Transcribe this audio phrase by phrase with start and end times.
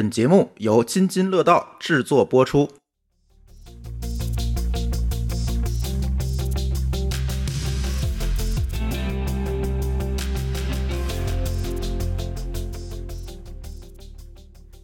[0.00, 2.66] 本节目由津津乐道制作播出。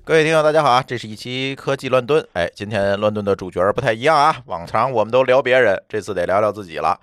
[0.05, 0.85] 各位听友，大家好啊！
[0.87, 2.22] 这是一期科技乱炖。
[2.35, 4.42] 哎，今天乱炖的主角不太一样啊。
[4.44, 7.01] 往常我们都聊别人，这次得聊聊自己了。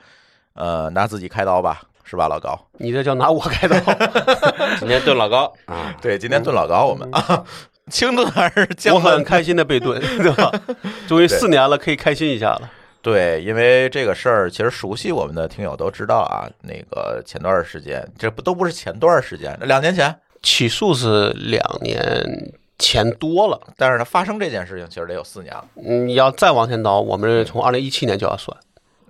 [0.53, 2.67] 呃，拿自己开刀吧，是吧，老高？
[2.73, 3.75] 你这叫拿我开刀？
[4.77, 7.43] 今天炖老高啊，对，今天炖老高，我们啊，
[7.91, 8.99] 清炖还是姜我？
[8.99, 10.51] 很开心的被炖， 对吧？
[11.07, 12.71] 终于四年了，可以开心一下了。
[13.01, 16.47] 对，因为这个事儿，其实熟悉我们的听友都知道啊。
[16.61, 28.57] 那个前段时间，这不都不是前段时间，两年前，起诉是两年前多了，但是呢发生这件事情，其实得有四年了嗯，你要再往前倒，我们认为从二零一七年就要算。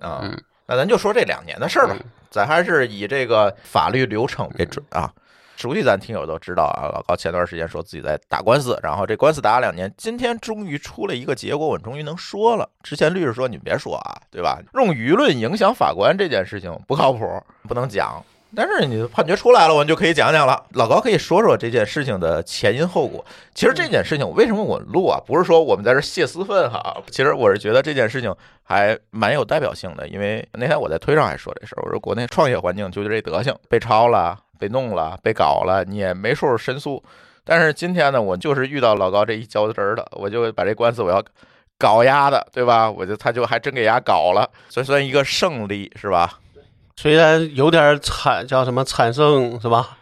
[0.00, 0.28] 啊。
[0.66, 1.94] 那咱就说这两年的事儿吧，
[2.30, 5.12] 咱还是以这个法律流程为准啊。
[5.56, 12.68] 熟悉咱听友都知道啊，老高前段时间说自己在打官司，然后这官司打了两年，今天终于出了一个结果，我终于能说了。
[12.82, 14.60] 之前律师说你别说啊，对吧？
[14.74, 18.22] 用舆论影响法官这件事情不靠谱，不能讲。
[18.56, 20.64] 但是你判决出来了，我们就可以讲讲了。
[20.74, 23.24] 老高可以说说这件事情的前因后果。
[23.52, 25.18] 其实这件事情为什么我录啊？
[25.26, 30.06] 不是说我们在这泄私愤哈，其实我是觉得这件事情还蛮有代表性的。
[30.06, 37.02] 因为那天我在推上还说这事儿，我说国内创业环境就是这德行，被抄了、被弄了、被搞了，你也没数申诉。
[37.44, 41.22] 但是今天呢，我就是遇到老高这一较真儿的，我就把这官司我要
[41.78, 42.90] 搞丫的，对吧？
[42.90, 46.40] 我就他就还真给丫搞了，所以算一个胜利，是吧？
[46.96, 49.98] 虽然有点惨叫什么惨胜是吧？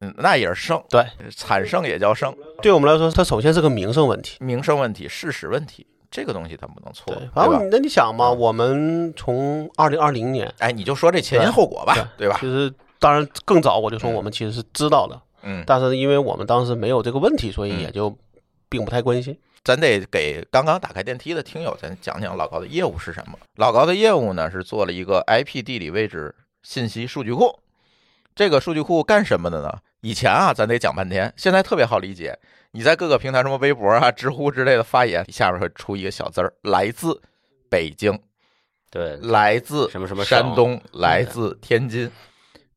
[0.00, 1.04] 嗯，那也是胜，对，
[1.36, 4.38] 惨胜也叫胜，对我们来说，它首先是个名声问题。
[4.40, 7.30] 名声问题、事实问题，这个东西它不能错，对对，吧？
[7.34, 12.38] 反正那你想嘛，我们从二零二零年，哎，你就说这前因后果吧，对吧？
[12.40, 18.16] 其实当然更早我就说我们其实是知道的，嗯，但是因为我们当时没有这个问题，所以也就
[18.68, 19.38] 并不太关心。
[19.64, 23.38] 咱得给刚刚打开电梯的听友，咱讲讲老高的业务是什么。
[23.56, 27.58] 老高的业务呢，是做了一个 IP 地理位置信息数据库。
[28.34, 29.78] 这个数据库干什么的呢？
[30.00, 32.38] 以前啊，咱得讲半天，现在特别好理解。
[32.70, 37.20] 你在各个平台，什么微博啊、知乎之类的发言，下面会出一个小字儿，来自
[37.68, 38.18] 北京，
[38.90, 42.10] 对，来自什么什么山东，来自天津。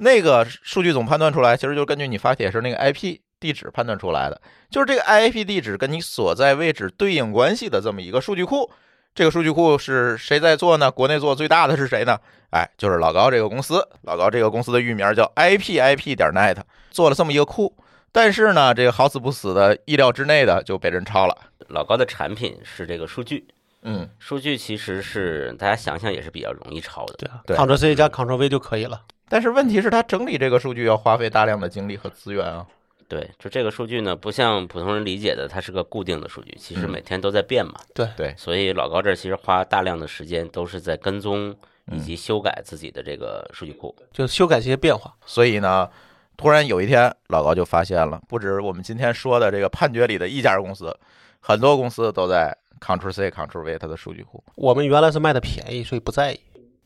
[0.01, 8.69] 那个数据总判断出来，其实就是根据你发帖时那个 IP 地址判断出来的，就是这个 IP 地址跟你所在位置对应关系的这么一个数据库。
[9.13, 10.89] 这个数据库是谁在做呢？
[10.89, 12.17] 国内做最大的是谁呢？
[12.50, 13.88] 哎，就是老高这个公司。
[14.03, 16.57] 老高这个公司的域名叫 ipip 点 net，
[16.89, 17.75] 做了这么一个库。
[18.12, 21.38] 但是呢，这个好死不死的意料之内的就被人抄了。
[21.68, 23.47] 老高的产品是这个数据，
[23.83, 27.13] 嗯，数据其实是大家想想也是比较容易抄的。
[27.18, 29.01] 对啊对，Ctrl C 加 Ctrl V 就可以了。
[29.31, 32.68] 但是问题是，他整理这个数据要花费大量的精力和资源啊。
[33.08, 37.75] 对，就这个数据呢，不像普通人理解的，它是个固定的数据，其实嗯每天都在变嘛。
[37.94, 41.50] 对对，所以老高这儿其实花大量的时间都是在跟踪
[41.86, 43.96] 以嗯及修改自己的这个数据库。
[44.12, 45.14] 就修改这些变化。
[45.25, 45.90] 所以呢，
[46.36, 50.94] 突然有一天，老高就发现了，不止我们今天说的这个判决里的一家公司，
[51.40, 54.44] 很多公司都在 Ctrl C、Ctrl V 它的数据库。
[54.56, 56.40] 我们原来是卖的便宜，所以不在意。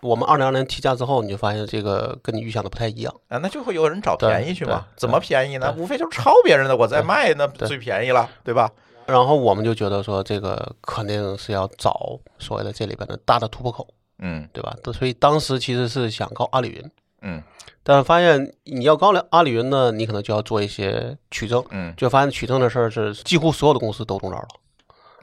[0.05, 3.13] 我们二零二零提价之后，你就发现这个跟你预想的不太一样。
[3.27, 4.85] 啊，那就会有人找便宜去嘛？
[4.95, 5.73] 怎么便宜呢？
[5.77, 8.71] 无非就是抄别人的，我再卖，那最便宜了，对吧？
[9.07, 13.87] 然后我们就觉得说，这个肯定是要找所谓的这里边的大的突破口，
[14.19, 14.75] 嗯对吧？
[14.93, 17.43] 所以当时其实是想告阿里云，嗯
[17.83, 24.47] 但是发现你要告阿里云呢，你可能就要做一些取证，嗯就发现取证的事儿是几乎所有的公司都中招了。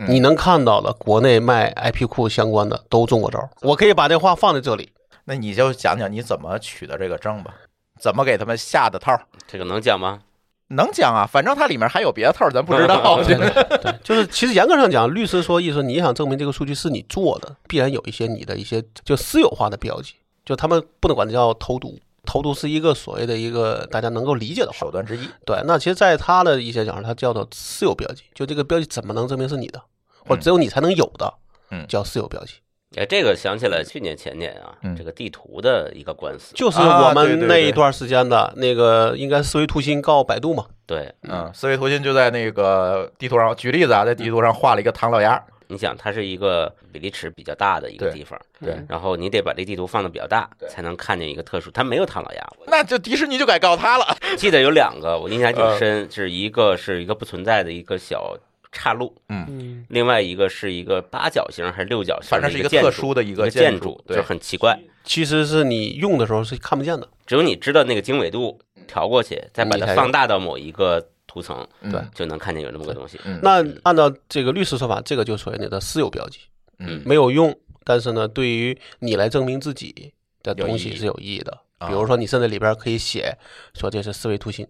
[0.02, 3.48] 嗯你能看到的国内卖 IP 库相关的都中过招。
[3.60, 4.92] 我可以把这话放在这里，
[5.24, 7.54] 那你就讲讲你怎么取的这个证吧，
[8.00, 9.22] 怎么给他们下的套儿？
[9.46, 10.20] 这个能讲吗？
[10.68, 13.20] 能讲啊，反正它里面还有别的套儿，咱不知道。
[13.22, 20.14] 对， 就是其实严格上讲，律师说意思，你想证明这个数据是你做的，必然有一些你的一些就私有化的标记，
[20.46, 24.72] 就他们不能管它叫投毒，投毒是一个所谓的一个大家能够理解的。
[24.72, 25.28] 手段之一。
[25.44, 29.82] 对，那其实，在他的一些讲上，它叫做私有标记，就这个标记怎么能证明是你的，
[30.26, 31.32] 或者只有你才能有的，
[31.70, 32.54] 嗯叫私有标记。
[32.96, 40.66] 哎，这个想起来去年前年啊，嗯这个地图的一个官司，就是啊我们那一段时间的那个，应该思维图新告百度嘛？
[40.86, 45.42] 对，嗯，思维图新就在那个地图上，举例子啊，在地图上画了一个唐老鸭。
[45.68, 51.70] 你想它是一个比例尺比较大的一个地方，对然后你得把这地图放的比较大，才能看见一个特殊。
[51.70, 54.14] 它没有唐老鸭，那就迪士尼就该告他了。
[54.36, 58.36] 记得有两个，我印象挺深，是一个是一个不存在的一个小
[58.72, 64.16] 岔路，嗯，另外一个是一个八角形还是六角形反正是一个特殊的一一个建筑，对。
[64.16, 64.76] 就很奇怪。
[65.04, 67.06] 其实是你用的时候是看不见的。
[67.26, 68.58] 只有你知道那个经纬度
[68.88, 72.00] 调过去，再把它放大到某一个图层，对。
[72.14, 73.20] 就能看见有这么个东西。
[73.24, 76.38] 嗯，那按照这个律师说法，这个就属于你的私有标记，
[76.78, 77.02] 嗯。
[77.04, 77.54] 没有用，
[77.84, 81.58] 但是呢，对于你来证明自己的东西是有意义的。
[81.78, 81.88] 啊。
[81.88, 83.36] 比如说，你甚至里边可以写
[83.74, 84.66] 说这是思维图形，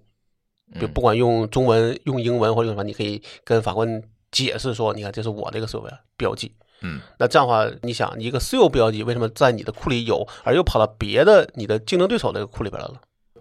[0.80, 5.86] 就嗯不管用中文、用英文或者用什么，你可以跟法官解释说，你看这是我这个私有
[6.16, 6.52] 标记。
[6.84, 12.94] 嗯那这样的话，你想一个私有标记为什么在你的库里有，而又跑到别的你的竞争对手那个库里边来了？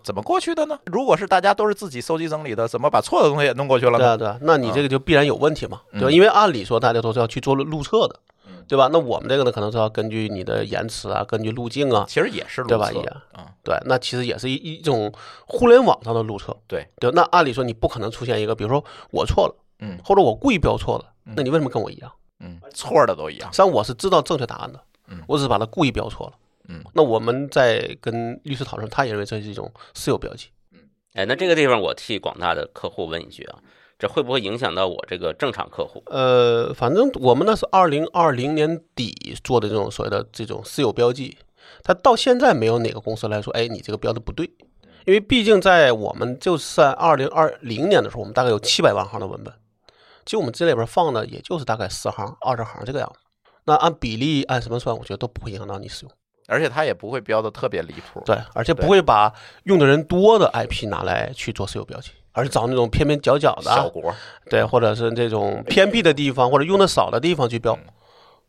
[0.04, 0.80] 怎么过去的呢？
[0.86, 3.98] 如果是大家都是自己搜集整理的，怎么把错的东西也弄过去了呢？
[3.98, 6.08] 对啊，对啊，那你这个就必然有问题嘛，对吧？
[6.08, 8.31] 嗯因为按理说大家都是要去做路测的嗯，
[8.68, 8.90] 对吧？
[8.92, 13.02] 那我们这个呢，可能是要根据你的延迟啊，根据路径啊，其实也是对吧也
[13.34, 15.12] 啊，对，那其实也是一一种
[15.46, 17.12] 互联网上的路测，对对。
[17.12, 21.06] 那按理说你不可能出现一个，比如说我错了，嗯或者我故意标错了，
[21.36, 22.12] 那你为什么跟我一样？
[22.40, 23.58] 嗯，错的都一样实际。
[23.58, 26.34] 上我是知道正确答案的嗯，我只是把它故意标错了。
[26.70, 30.48] 嗯，那我们在跟律师讨论，他也认为这是一种私有标记。
[30.74, 30.80] 嗯
[31.14, 33.60] 哎，那这个地方我替广大的客户问一句啊，
[34.02, 36.02] 这会不会影响到我这个正常客户？
[36.08, 41.38] 呃，反正我们那是二零二零年底做的这种所谓的这种私有标记，
[41.84, 44.48] 它到现在没有哪个公司来说，哎，你这个标的不对，
[45.06, 49.54] 因为毕竟在我们就是在二零二零年的时候，我们大概有七百万行的文本，
[50.26, 53.20] 其实我们这里边放的也就是大概十行、二十行这个样子。
[53.66, 56.12] 那按比例按什么算，我觉得都不会影响到你使用。
[56.48, 58.20] 而且它也不会标的特别离谱。
[58.26, 59.32] 对，而且不会把
[59.66, 64.14] 用的人多的 IP 拿来去做私有标记，而是找那种偏偏角角的啊，小国，
[64.50, 67.94] 对，或者是这种偏僻的地方或者用的少的地方去标，嗯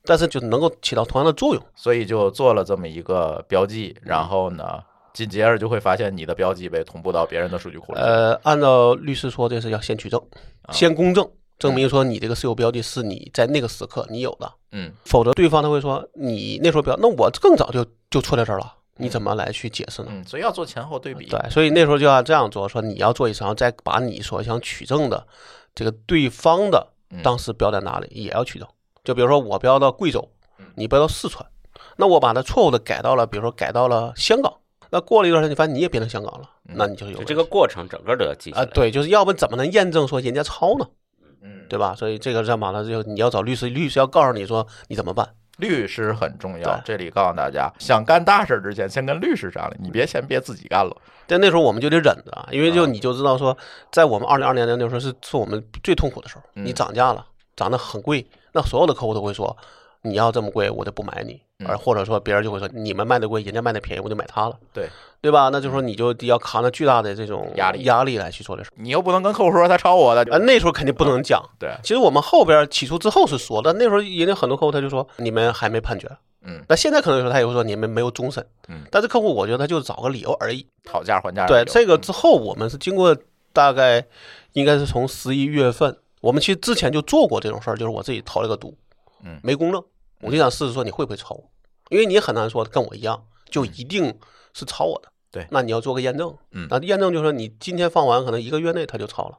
[0.05, 1.63] 但是就能够起到同样的作用。
[1.77, 4.83] 所以就做了这么一个标记，然后呢，
[5.13, 8.01] 紧接着就会发现你的标记被同步到别人的数据库里。
[8.01, 10.21] 呃，按照律师说，这是要先取证，
[10.63, 11.25] 啊先公证，
[11.57, 20.09] 证明说你这个私有标记是你在那个时刻你有的，嗯否则对方他会说你那时候标，那我更早就就错在这儿了，你怎么来去解释呢？
[20.11, 21.27] 嗯，所以要做前后对比。
[21.27, 25.27] 对，所以那时候就要这样做，说你要做一次，然后再把你所想取证的
[25.75, 28.69] 这个对方的嗯当时标在哪里也要取证。
[29.05, 31.45] 就比如说我标到贵州嗯，你标到四川，
[31.97, 34.53] 那我把它错误的改到了，比如说改到了香港，
[34.91, 38.67] 那过了一段时间，你发现你也变成香港了，嗯那你就有就这个过程整个都要记啊、来。
[38.67, 40.87] 对，就是要不怎么能验证说人家抄呢？
[41.43, 41.95] 嗯，对吧？
[41.97, 45.29] 所以这个上马呢，就你要找律师，律师要告诉你说你怎么办。
[45.59, 46.81] 律师很重要。
[46.85, 50.97] 这里告诉大家，想干大事之前，先跟律师商量，你别先别自己干了。
[51.27, 53.57] 但那时候我们就得忍着啊，因为就啊你就知道说，
[53.91, 57.25] 在我们二零二零年那时候是是我们最痛苦的时候，嗯你涨价了，
[57.57, 59.57] 涨得很贵，那所有的客户都会说，
[60.03, 64.89] 你要这么贵，我就不买你，嗯而或者说别人就会说，你们卖的贵，人家卖的便宜，我就买它了，对
[65.21, 65.49] 对吧？
[65.51, 68.73] 那就说你就要扛着巨大的这种压力压力来去做这事儿。
[68.77, 70.23] 你又不能跟客户说他抄我的。
[70.35, 71.41] 啊，那时候肯定不能讲。
[71.59, 76.11] 对，其实我们后边起诉之后是说的，那时候人家很多客户他就说你们还没判决，
[76.43, 80.67] 嗯，那现在可能说他也会说你们没有终审，嗯，但是客户我觉得他就找个理由而已。
[80.85, 81.47] 讨价还价。
[81.47, 83.17] 对这个之后，我们是经过
[83.53, 84.05] 大概
[84.55, 88.75] 应该是从十一月份，我们其实之前就做过这种事儿，就是我自己投了个毒，
[89.23, 89.81] 嗯没公证，
[90.23, 91.51] 我就想试试说你会不会抄我，
[91.91, 94.19] 因为你很难说跟我一样就一定
[94.55, 95.09] 是抄我的。
[95.31, 99.39] 对那你要做个验证，嗯那验证就是说你今天放完，可能一个月内他就抄了。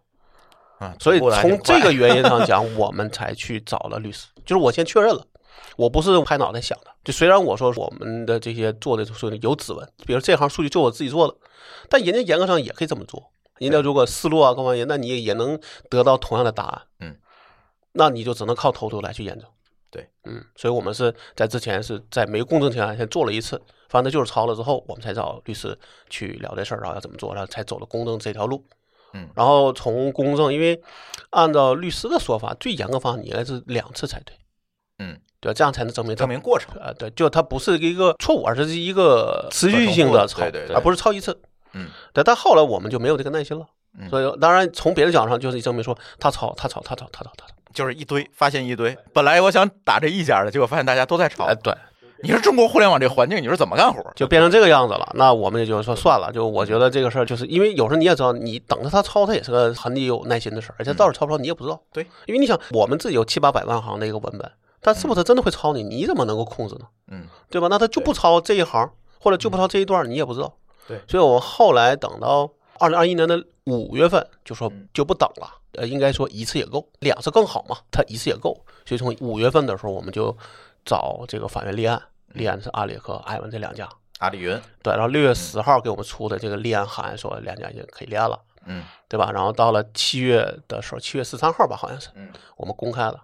[0.80, 5.24] 啊，所以从这个原因上 讲，我们才去找了律师，就是我先确认了，
[5.78, 6.88] 我不是拍脑袋想的。
[7.04, 11.36] 就虽然我说我们的这些做的数据有指纹，比如这行数据就我自己做的，
[11.90, 13.32] 但人家严格上也可以这么做。
[13.60, 15.60] 人家如果思路啊各方面，那你也也能
[15.90, 16.82] 得到同样的答案。
[17.00, 17.16] 嗯，
[17.92, 19.48] 那你就只能靠偷偷来去验证。
[19.94, 25.78] 对，嗯，所以我们是在之前是在没公证情况下先做了一次，反正就是抄了之后，我们才找律师
[26.10, 28.66] 去聊这事儿，然后要怎么做，然后才走了公证这条路。
[29.14, 30.82] 嗯然后从公证，因为
[31.30, 34.36] 按照律师的说法，最严格方应该是两次才对，
[34.98, 35.54] 嗯，对吧？
[35.54, 36.76] 这样才能证明它证明过程。
[36.82, 41.40] 啊，对，就它不是一个错误，而是一个持续性的抄，对对对而不是抄一次。
[41.74, 43.68] 嗯，对，但后来我们就没有这个耐心了。
[43.96, 48.96] 嗯所以当然从别的角度上就是证明说他抄他抄他抄他抄他抄，就是一堆，发现一堆。
[49.12, 51.56] 本来我想打这一家的，结果发现大家都在抄哎。
[51.56, 51.74] 对，
[52.22, 54.02] 你说中国互联网这环境，你说怎么干活？
[54.16, 55.12] 就变成这个样子了。
[55.16, 61.82] 那我们也就是说算了，就我觉得这个事儿，就是因为有时候你也知道，你等着他抄，他也是个很得有耐心的事儿，而且到底抄不抄你也不知道。
[61.92, 64.52] 对，因为你想，我们自己有七八百万行的一个文本，
[64.82, 65.84] 但是不是真的会抄你？
[65.84, 66.86] 你怎么能够控制呢？
[67.12, 67.68] 嗯，对吧？
[67.70, 68.90] 那他就不抄这一行，
[69.20, 70.54] 或者就不抄这一段，你也不知道。
[70.86, 72.50] 对所以我后来等到
[72.80, 75.60] 二零二一年的五月份，就说嗯就不等了。
[75.74, 77.78] 呃，应该说一次也够，两次更好嘛。
[77.92, 78.54] 他一次也够，
[78.86, 80.36] 所以从五月份的时候，我们就
[80.86, 82.02] 找这个法院立案，
[82.34, 83.90] 立案是阿里和艾文这两家。
[84.20, 89.32] 阿里云，对，然后六月十号给我们出的这个立案函，说两家已经可以立案了，嗯对吧？
[89.34, 93.20] 然后到了七月的时候，七月十三号吧，好像是，嗯我们公开了。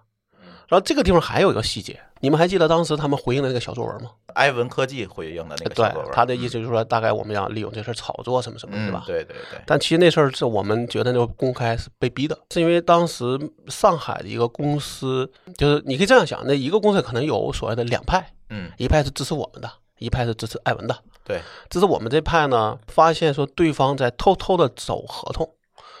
[0.70, 4.10] 然后这个地方还有一个细节，你们还记得当时他们回应的那个小作文吗？
[4.34, 9.02] 埃文科技回应的那个对小作文，，他的意思就是说，大概我们要利用这事儿炒作什么什么，嗯对吧？
[9.04, 13.36] 对对对，但其实那事儿是我们觉得那个公开是被逼的，是因为当时
[13.66, 20.96] 上海的一个公司，就是你可以这样想，那一个公司可能有所谓的两派，嗯一派是支持我们的，一派是支持艾文的。
[21.24, 25.52] 对，支持我们这派呢，发现说对方在偷偷的走合同，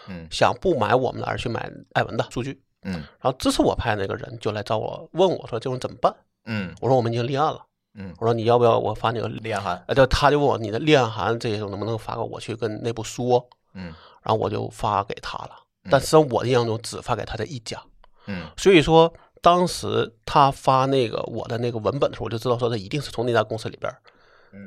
[0.08, 2.60] 嗯想不买我们的而去买艾文的数据。
[2.82, 6.14] 嗯然后支持我派那个人就来找我问我说这种怎么办？
[6.46, 7.64] 嗯我说我们已经立案了。
[7.94, 9.28] 嗯，我说你要不要我发你个？
[9.28, 13.44] 立案函，呃，就，他就问我你的立案函这些能不能发给我去跟内部说？
[13.74, 13.86] 嗯
[14.22, 15.50] 然后我就发给他了。
[15.84, 17.82] 嗯但实际上我的印象中只发给他的一家，
[18.26, 23.92] 嗯所以说当时他发那个我的那个文本的时候，我就知道说他一定是从那家公司里边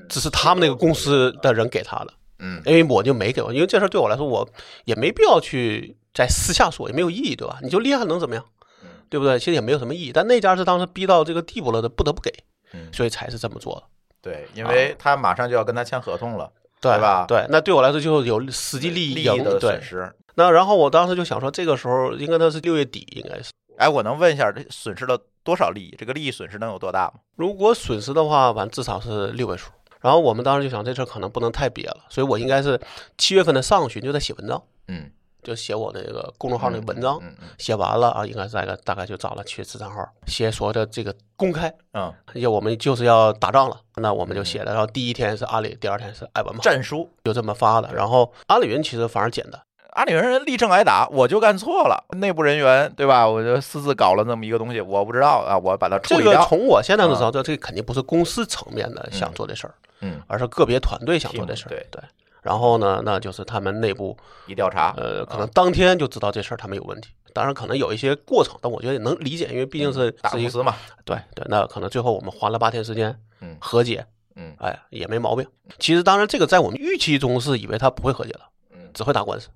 [0.09, 4.47] 只是他们那个公司的人给他的，嗯因为我就没给我，因为这事儿对我来说我
[4.85, 7.59] 也没必要去在私下说，也没有意义，对吧？
[7.61, 8.45] 你就厉害能怎么样
[8.83, 8.89] 嗯？
[9.09, 9.39] 对不对？
[9.39, 10.11] 其实也没有什么意义。
[10.13, 12.31] 但那家是当时逼到这个地步了的，不得不给，
[12.73, 13.83] 嗯，所以才是这么做的。
[14.21, 20.13] 对，因为他马上就要跟他签合同了，对对吧对，那对我来说就有实际利益利益的损，失。
[20.35, 23.51] 那然后我当时就想说，这个时候应该那是六月底，应该是。
[23.77, 25.95] 哎，我能问一下，这损失了多少利益？
[25.97, 27.19] 这个利益损失能有多大吗？
[27.35, 29.71] 如果损失的话，反正至少是六位数。
[30.03, 32.79] 然后我们当时就想，这事儿可能不能太憋了，所以我应该是
[33.17, 35.09] 七月份的上旬就在写文章，嗯，
[35.41, 44.73] 就写我那个公众号那个文章，嗯嗯写完了啊，应该是大概大概就找了去子账号写所谓的这个公开，嗯，要我们就是要打仗了，那我们就写了。
[44.73, 47.09] 然后第一天是阿里，第二天是艾文嘛，战书。
[47.23, 47.89] 就这么发的。
[47.93, 49.61] 然后阿里云其实反而简单，
[49.93, 53.27] 阿里云人立正挨打，我就干错了，内部人员对吧？
[53.27, 56.45] 我就私自搞了那么一个东西，我不知道啊，我把它处这个理掉。
[56.45, 61.69] 从我现在就知道，这这肯定不是公司层面的想做这事儿，嗯，而是个别团队想做这事儿。
[61.69, 62.01] 对对。
[62.41, 67.11] 然后呢，那就是他们内部一调查，呃，可能当天就知道这事儿他们有问题。
[67.33, 71.45] 当然，可能有一些过程，但我觉得也能理解，因为毕竟是大公司嘛，对对。
[71.47, 75.47] 那可能最后我们花了八天时间嗯和解，嗯哎，也没毛病。
[75.79, 78.41] 其实，当然这个在我们预期中是以为他不会和解的，
[78.73, 79.47] 嗯只会打官司。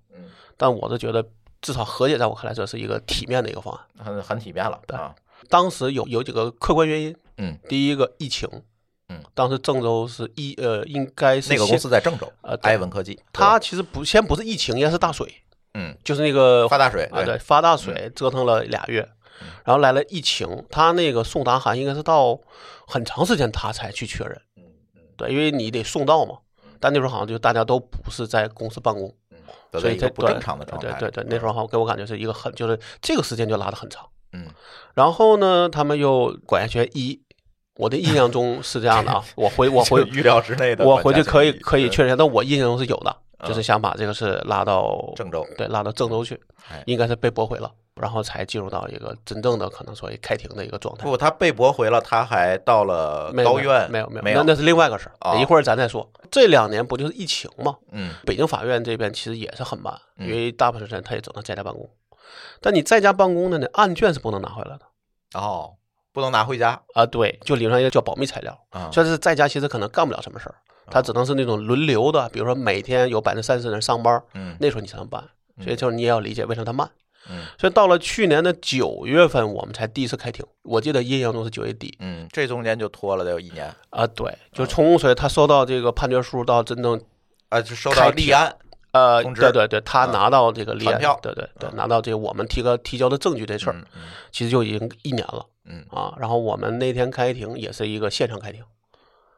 [0.57, 1.23] 嗯，但我是觉得，
[1.61, 4.05] 至少和解在我看来这是一个体面的一个方案。
[4.05, 5.13] 很很体面了对啊。
[5.49, 8.49] 当时有有几个客观原因，嗯，第一个疫情，
[9.09, 15.31] 嗯，当时郑州是一呃，应该是那个公，司在郑州，呃埃文科技，它其实不先不是疫情，应该是大水，
[15.75, 19.07] 嗯就是那个发大水，啊，对，发大水折腾了俩月，
[19.63, 22.37] 然后来了疫情，他那个送达函应该是到
[22.87, 24.63] 很长时间他才去确认，嗯
[24.95, 26.39] 嗯对，因为你得送到嘛。
[26.79, 29.26] 但那时候好像就大家都不是在公司办公，嗯，
[29.71, 30.91] 得所以这到一个不正常的状态。
[30.99, 34.05] 对对对，那时候哈给我感觉是一个很就是这个时间就拉的很长。
[34.33, 34.45] 嗯，
[34.93, 37.19] 然后呢，他们又管辖权一，
[37.75, 46.39] 我的印象中是这样的啊， 我回我回预料之内的我回去可以可以确认一下，但我印象中是有的，嗯就是想把这个是拉到郑州，对，拉到郑州去
[46.69, 51.03] 哎，应该是被驳回了，然后才进入到一个真正的可能所谓开庭的一个状态。
[51.03, 56.09] 不，他被驳回了，他还到了高院，没有没有没那那是另外一个事儿，哦一会儿咱再说。
[56.29, 57.77] 这两年不就是疫情吗？
[57.91, 61.89] 嗯北京法院这边其实也是很慢，嗯因为大部分时间他也只能在家办公。
[62.59, 64.81] 但你在家办公的呢，案卷是不能拿回来的
[65.39, 65.73] 哦，
[66.11, 67.05] 不能拿回家啊。
[67.05, 68.57] 对，就理论上也叫保密材料。
[68.71, 70.55] 啊，算是在家其实可能干不了什么事儿，
[70.91, 75.23] 他只能是那种轮流的，比如说每天有百分之三十人上班，嗯那时候你才能办。
[75.63, 76.87] 所以就是你也要理解为什么他慢。
[77.29, 80.45] 嗯所以到了去年的九月份，我们才第一次开庭。
[80.63, 87.01] 我记得印象中是九月底嗯，这中间就拖了得有一年啊，对，就从所以他收到这个判决书到真正
[87.49, 88.55] 啊，就收到立案，
[88.91, 93.75] 呃，通知对对对，他嗯拿到这个立案对对对，嗯拿到这个我们提个提交的证据这事儿，
[94.31, 96.13] 其实就已经一年了嗯啊。
[96.17, 98.63] 然后我们那天开庭也是一个现场开庭，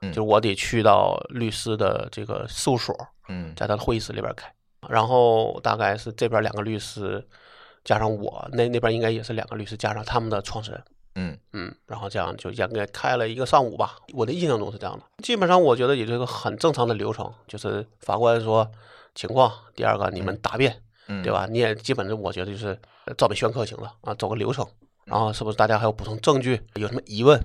[0.02, 2.96] 嗯就是我得去到律师的这个事务所，
[3.28, 4.52] 嗯在他的会议室里边开，
[4.88, 7.24] 然后大概是这边两个律师
[7.90, 10.84] 加上我，那那边应该也是两个律师加上他们的创始人，
[11.16, 15.04] 嗯嗯，然后这样就应该开了一个上午吧，我的印象中是这样的。
[15.24, 18.70] 基本上我觉得也是个很正常的流程，就是法官说
[19.16, 21.34] 情况，第二个你们答辩，嗯，对？
[21.34, 21.48] 吧？
[21.50, 24.64] 你也基本上我觉得就是呃照本宣科行了啊，走个流程，
[25.06, 27.44] 然后是不是大家还有补充证据，有什么疑问？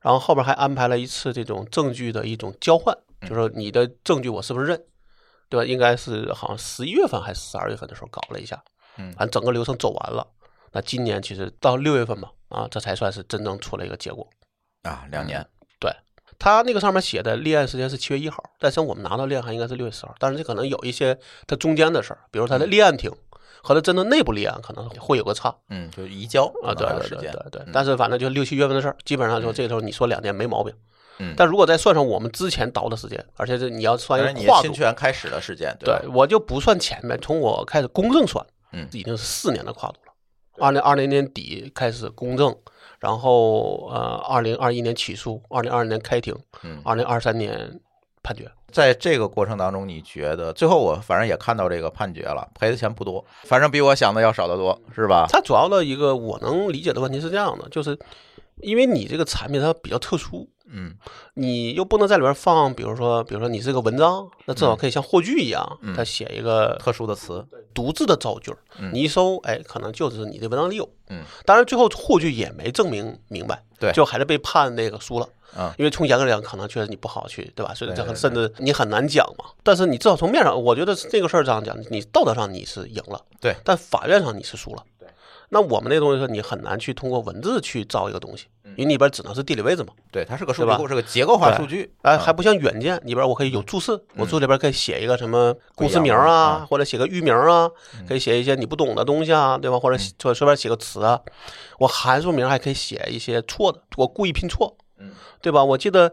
[0.00, 4.82] 然后后边还安排了一次这种证据的一种交换，就是说你的证据我是不是认，
[5.50, 5.66] 对吧？
[5.66, 8.64] 应该是好像十一月份还是十二月份的时候搞了一下，
[8.98, 9.12] 嗯。
[9.12, 10.26] 反正整个流程走完了。
[10.72, 14.28] 那今年其实到六月份吧，啊，这才算是真正出了一个结果。
[14.82, 15.44] 啊，两年，
[15.80, 15.90] 对。
[16.38, 23.10] 他那个上面写的立案时间是七月一号，但是我们拿到立案函应该是六月十号，但是这可能有一些它中间的事儿，比如他的立案庭
[23.60, 25.52] 和他真的内部立案可能会有个差。
[25.70, 27.62] 嗯，就移交啊，对对对对对。
[27.66, 30.72] 嗯，但是反正就六七月份的事儿，基本上就这个时候你说两年没毛病，
[31.18, 31.34] 嗯。
[31.36, 36.00] 但如果再算上我们之前倒的时间，而且这你要算一个跨度，侵权开始的时间，对吧？
[36.14, 40.12] 我就不算前面，从我开始公证算，嗯已经是四年的跨度了。
[40.60, 42.54] 二零二零年底开始公证，
[42.98, 46.34] 然后呃，二零二一年起诉，二零二二年开庭，
[46.64, 47.80] 嗯，二零二三年
[48.22, 48.50] 判决。
[48.72, 55.26] 在这个过程当中，你觉得最后我反正也看到这个判决了，赔的钱不多，反正比我想的要少得多，是吧？
[55.30, 57.98] 它主要的一个我能理解的问题是这样的，就是
[58.62, 60.94] 因为你这个产品它比较特殊，嗯
[61.34, 70.88] 你又不能在里边放，比如说，比如说你是个文章，那至少可以像霍炬一样，嗯它写一个特殊的词，独自的造句儿嗯你一搜，哎，可能就是你的文章里有。
[71.10, 75.28] 嗯，当然最后霍炬也没证明明白，对就还是被判那个输了。
[75.56, 77.72] 嗯因为从严格来讲，可能确实你不好去，对吧？
[77.72, 79.46] 所以这甚至你很难讲嘛。
[79.62, 84.84] 但是你至少从面上，我觉得这个事儿这样讲，你道德上你是赢了，对但法院上你是输了。
[85.50, 89.92] 那我们那东西说你很难去通过文字去造一个东西，嗯因为里边只能是地理位置嘛。
[90.12, 97.70] 对，它是个数据库，是个结构化数据，哎，嗯还不像软件里边我可以有注释，我注里边可以写一个什么公司名啊嗯，或者写个域名啊，
[98.06, 99.78] 可以写一些你不懂的东西啊，对吧？
[99.78, 101.20] 或者说随便写个词啊，
[101.78, 105.64] 我函数名还可以写一些错的，我故意拼错，嗯，对吧？
[105.64, 106.12] 我记得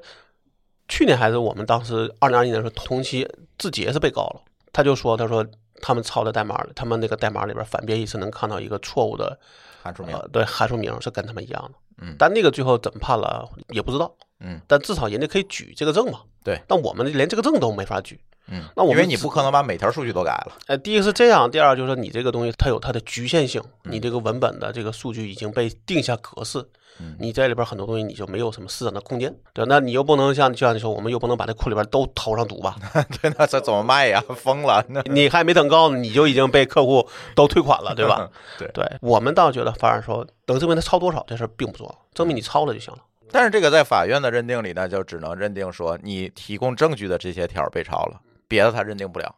[0.87, 3.27] 去年还是我们当时二零二一年的时候，同期
[3.57, 5.45] 字节是被告了，他就说他说
[5.82, 9.38] 他们抄的代码，他们那个代码里边反编译是能看到一个错误的
[9.84, 12.15] 函数名，呃对函数名是跟他们一样的，嗯。
[12.17, 14.15] 但那个最后怎么判了也不知道。
[14.39, 14.60] 嗯。
[14.67, 16.22] 但至少人家可以举这个证嘛。
[16.44, 18.20] 对，那我们连这个证都没法举。
[18.48, 23.91] 嗯，那我们因为你不可能把每条数据都改了，呃，第一个是这样，第二就是说你这个东西它有它的局限性，嗯。
[23.91, 26.70] 你这个文本的这个数据已经被定下格式，嗯
[27.19, 29.65] 你在里边很多东西你就没有什么施展的空间，对？
[29.67, 32.75] 那你又不能像就像你说，我们又不能把这库里边都投上毒吧？
[33.21, 34.23] 对，那这怎么卖呀？
[34.35, 38.29] 疯了，那你还没等告呢，你就已经被客户都退款了， 对吧？
[38.57, 42.99] 对对，我们倒觉得反而说能证明他超多少这事儿并不重要，证明你超了就行了。
[43.31, 49.35] 但是这个在法院的认定里呢，就只能认定说你提供证据的这些条被抄了，别的他认定不了。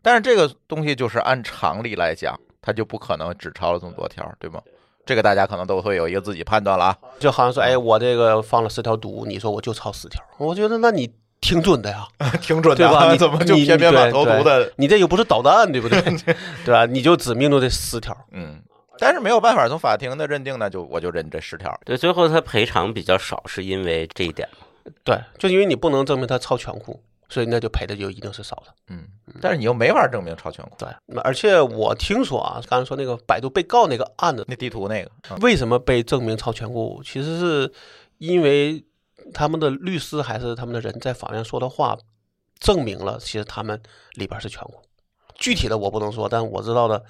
[0.00, 4.62] 但是这个东西就是按常理来讲，他就不可能只抄了这么多条，对吗？
[5.08, 6.98] 这个大家可能都会有一个自己判断了啊。
[7.18, 11.10] 就好像说，哎，我这个放了十条毒，你说我就抄十条，我觉得那你
[11.40, 12.06] 挺准的呀。
[12.42, 12.92] 挺准对吧？
[12.92, 14.70] 的啊，你怎么就偏偏把投毒的？
[14.76, 15.98] 你这又不是导弹，对不对？
[16.66, 16.84] 对吧？
[16.84, 18.60] 你就只命中这十条，嗯，
[18.98, 21.74] 但是没有办法，从法庭的认定呢，就我就认这十条。
[21.86, 24.46] 对，最后他赔偿比较少，是因为这一点。
[25.02, 28.74] 对，就因为你不能证明他抄全库，所以那就赔的就一定是少的。
[28.88, 29.06] 嗯，
[29.40, 30.76] 但是你又没法证明超全库。
[30.78, 30.88] 对，
[31.22, 37.02] 而且我听说啊，刚才说那个百度被告那个案子，那地图那个，嗯为什么被证明超全库？
[37.04, 37.72] 其实是
[38.16, 38.82] 因为
[39.34, 41.96] 他们的律师还是他们的人在法院说的话，
[42.58, 43.80] 证明了其实他们
[44.14, 44.82] 里边是全库。
[45.34, 47.04] 具体的我不能说，但我知道的，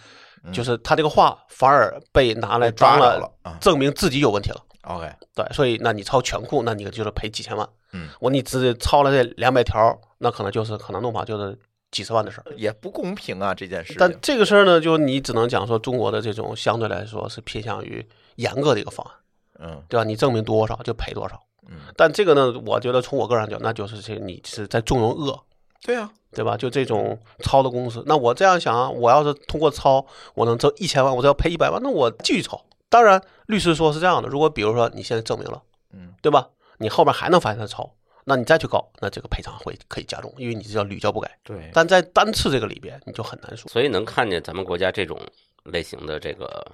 [0.52, 3.56] 就是他这个话反而被拿来当了啊。
[3.60, 4.60] 证明自己有问题了。
[4.88, 7.68] OK，对，所以那你抄全库，那你就是赔几千万。
[7.92, 11.58] 嗯，我你只抄了这两百条，那可能就是可能弄法就是
[11.90, 12.44] 几十万的事儿。
[12.56, 14.10] 也不公平啊，这件事但。
[14.22, 19.14] 这个事儿呢，就你只能讲说中国的这种相对来说是偏向于严格的一个方案，
[19.60, 20.04] 嗯对吧？
[20.04, 21.38] 你证明多少就赔多少。
[21.68, 25.38] 嗯，但这个呢，我觉得从我个人讲，那就是这你是在纵容恶，
[25.82, 26.56] 对啊，对吧？
[26.56, 32.64] 就这种抄的公司，那我这样想啊，我要是通过抄，我能挣一千万，我只要赔一百万，那我继续抄。
[32.88, 36.48] 当然，律师说是这样的，如果比如说你现在证明了，嗯，对吧？
[36.78, 37.92] 你后面还能发现他抄，
[38.24, 41.38] 那你再去告，那这个赔偿会可以加重，因为你这叫屡教不改。
[41.42, 43.68] 对，但在单次这个里边，你就很难说。
[43.70, 45.20] 所以能看见咱们国家这种
[45.64, 46.66] 类型的这个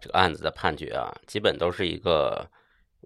[0.00, 2.46] 这个案子的判决啊，基本都是一个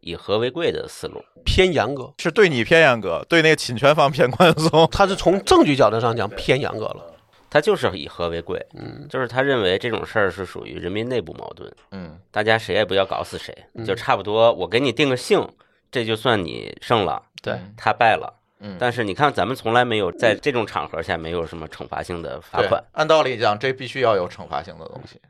[0.00, 1.22] 以和为贵的思路。
[1.44, 4.88] 偏严格，是对你偏严格，对那个侵权方偏宽松。
[4.90, 7.14] 他是从证据角度上讲偏严格了。
[7.50, 14.52] 他就是以和为贵，嗯，就是他认为这种事儿是属于人民内部矛盾，嗯大家谁也不要搞死谁，嗯就差不多。
[14.52, 15.46] 我给你定个性，
[15.90, 18.34] 这就算你胜了，对，他败了。
[18.60, 22.82] 嗯，但是你看，咱们从来没有在这种场合下没有什么惩罚性的罚款。
[22.92, 25.20] 按道理讲，这必须要有惩罚性的东西，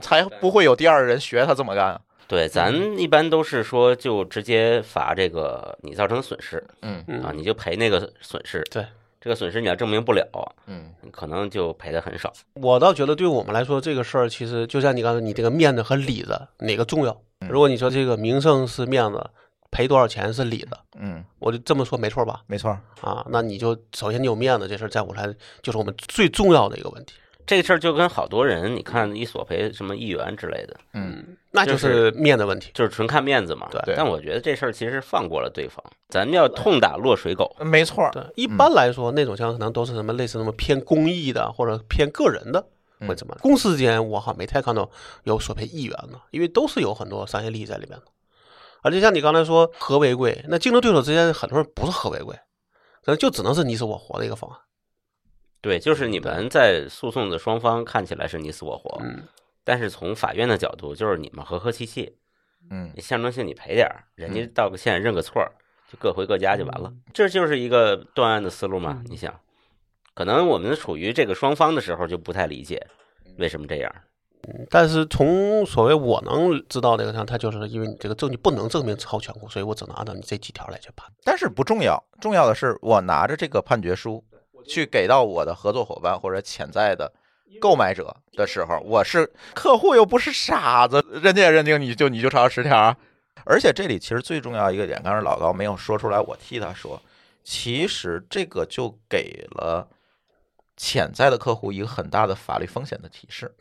[0.00, 2.00] 才不会有第二人学他这么干啊。
[2.26, 8.62] 对，咱一般都是说就直接罚这个你造成损失嗯嗯啊，你就赔那个损失。
[8.70, 8.86] 对，
[9.20, 10.26] 这个损失你要证明不了，
[10.66, 12.32] 嗯可能就赔的很少。
[12.54, 17.12] 我倒觉得对我们来说，这个事儿其实就像你刚才你这个面子和里子哪个重要？
[17.40, 19.30] 嗯如果你说这个名声是面子，
[19.70, 22.42] 赔多少钱是里子，嗯，我就这么说没错吧？
[22.46, 22.70] 没错。
[23.02, 27.14] 啊，那你就首先你有面子这事儿，在我来就是我们最重要的一个问题。
[27.50, 32.70] 这事儿就跟好多人，你看一索赔什么一元之类的，嗯那就就是面子问题。
[32.72, 33.66] 就是纯看面子嘛。
[33.72, 37.56] 对对但我觉得这事儿其实放过了对方，咱们要痛打落水狗。
[37.58, 38.08] 没错。
[38.12, 42.64] 对，一般来说，那种像可能都是什么类似什么偏公益的或者偏个人的，
[43.00, 43.36] 会怎么？
[43.40, 44.88] 公司之间我好像没太看到
[45.24, 48.04] 有索赔一元的，因为都是有很多商业利益在里边的。
[48.82, 52.36] 而且像你刚才说和为贵，那竞争对手之间很多人不是和为贵，
[53.04, 54.56] 可能就只能是你死我活的一个方案。
[55.60, 59.24] 对，就是你们在诉讼的双方看起来是你死我活，嗯，
[59.62, 62.16] 但是从法院的角度，就是你们和和气气，
[62.70, 65.52] 嗯象征性你赔点儿，人家道个歉认个错儿，
[65.90, 66.92] 就各回各家就完了。
[67.12, 69.02] 这就是一个断案的思路嘛？
[69.06, 69.38] 你想，
[70.14, 72.86] 可能我们处于这个双方的时候就不太理解
[73.36, 73.94] 为什么这样。
[74.70, 81.06] 但是从所谓我能知道这个上，他就是因为你这个证据不能证明超全过，所以我只能按照你这几条来去判。
[81.22, 84.24] 但是不重要，重要的是我拿着这个判决书
[84.66, 87.12] 去给到我的合作伙伴或者潜在的
[87.60, 92.96] 购买者的时候，我是客户又不是傻子，人家也认定你就你就抄十条啊。
[93.44, 97.00] 而且这里其实最重要一个点，刚才老高没有说出来，我替他说，
[97.42, 99.88] 其实这个就给了
[100.76, 103.54] 潜在的客户一个很大的法律风险的提示。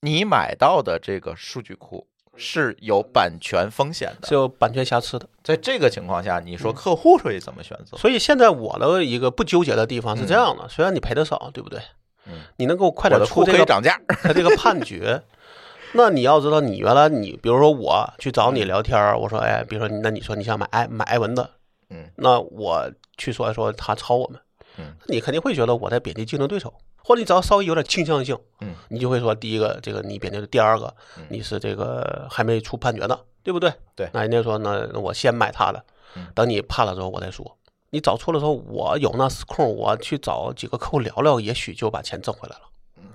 [0.00, 2.06] 你买到的这个数据库
[2.40, 5.28] 是有版权风险的，是有版权瑕疵的。
[5.44, 7.96] 在这个情况下，你说客户会怎么选择？
[7.96, 11.78] 所以现在我的一个不纠结的地方是这样的：虽然你赔的少，对不对？
[12.26, 14.00] 嗯，你能给我快点的出这个涨价。
[14.22, 15.22] 他 这个判决。
[15.92, 21.50] 那你要知道，你原来你比如说我去找你聊天儿，我说哎，比如说那你说你想买艾买艾文的，
[21.88, 24.40] 嗯，那我去说说他抄我们，
[24.80, 33.72] 嗯，你肯定会觉得我在贬低竞争对手，或者你只要稍微有点倾向性，嗯，你就会说第一个这个你贬低的，第二个嗯你是这个还没出判决呢，对不对？
[33.94, 35.84] 对那人家说那那我先买他的
[36.16, 37.56] 嗯，等你判了之后我再说。
[37.92, 42.62] 你找错了之后，我有那空，我去找几个客户聊聊，也许就把钱挣回来了。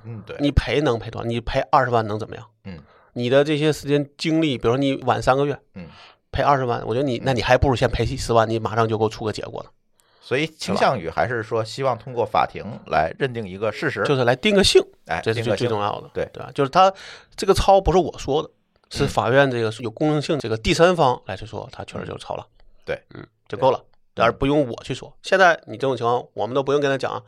[0.03, 1.25] 嗯，对，你赔能赔多少？
[1.25, 2.45] 你赔二十万能怎么样？
[2.65, 2.77] 嗯，
[3.13, 5.87] 你的这些时间精力，比如说你晚三个月，嗯，
[6.29, 9.69] 赔二十万，我觉得你那你还不如先赔十万，你马上就给我出个结果呢，
[10.25, 16.49] 所以倾向于还是说希望通过法庭来认定一个事实，就是来定个性，哎，这是最最重要的，对对吧？
[16.55, 16.91] 就是他
[17.35, 18.49] 这个抄不是我说的，
[18.89, 22.43] 是嗯法院这个有公正性这个第三方来去说，他确实就是抄了，
[22.83, 23.79] 对，嗯，就够了，
[24.15, 25.15] 而不用我去说。
[25.21, 27.23] 现在你这种情况，我们都不用跟他讲，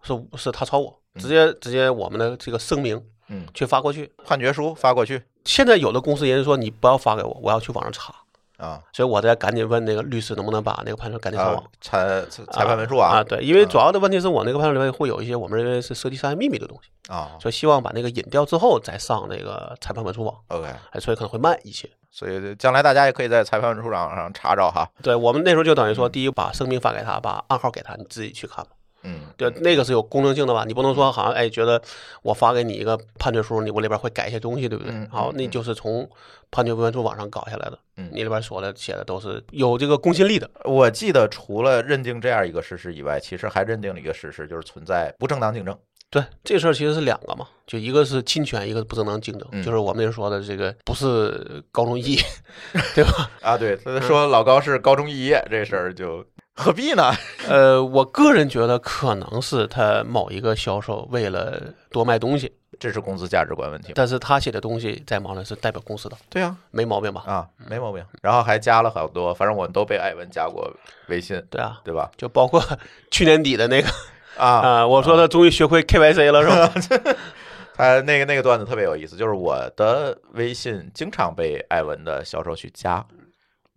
[0.00, 4.10] 是是他抄我，直接直接我们的这个声明嗯，去发过去。
[4.24, 8.14] 判决书发过去现在有的公司人家说你不要发给我，我要去网上查。
[8.58, 8.80] 啊。
[8.92, 17.30] 所以我在赶紧问那个律师能不能把那个判决赶紧上啊网。，裁裁判文书啊，啊对，因为主要的问题是我那个判决里面会有一些我们认为是涉及商业秘密的东西，啊。
[17.40, 21.88] 所以希望把那个引掉之后再上那个裁判文书网，，OK，哎，所以可能会慢一些。
[22.10, 28.70] 所以将来大家也可以在裁判文书网上查找哈，对我们那时候就等于说，第一把声明发给他，把暗号给他，你自己去看吧。
[29.04, 30.64] 嗯，对，那个是有公正性的吧？
[30.66, 31.80] 你不能说好像哎，觉得
[32.22, 35.08] 我发给你一个判决书，你我里边会改一些东西，对不对嗯？
[35.10, 36.08] 好，嗯那就是从
[36.50, 40.50] 判决文书网上搞下来的，嗯你里边说的写的都是有这个公信力的。
[40.64, 45.78] 我记得除了认定这样一个事实以外，其实还认定了一个事实，就是存在不正当竞争。
[46.10, 52.22] 对，这事儿其实是两个嘛，就一个是侵权，一个是不正当竞争，嗯就是我们说的这个不是高中肄业，
[52.96, 53.30] 对吧？
[53.42, 56.24] 啊，对，他说老高是高中肄业这事儿就
[56.58, 57.12] 何必呢？
[57.48, 63.92] 呃，我个人觉得可能是他某一个销售为了多卖东西，这是公司价值观问题。
[63.94, 67.22] 但是他写的东西在网上是代表公司的，对啊，没毛病吧？
[67.26, 68.04] 啊，没毛病。
[68.20, 70.68] 然后还加了好多，反正我们都被艾文加过
[71.06, 72.10] 微信，对啊，对吧？
[72.16, 72.60] 就包括
[73.10, 73.88] 去年底的那个
[74.36, 77.14] 啊，啊，我说他终于学会 KYC 了，是吧？
[77.78, 83.04] 他那个那个段子特别有意思，就是我的微信经常被艾文的销售去加，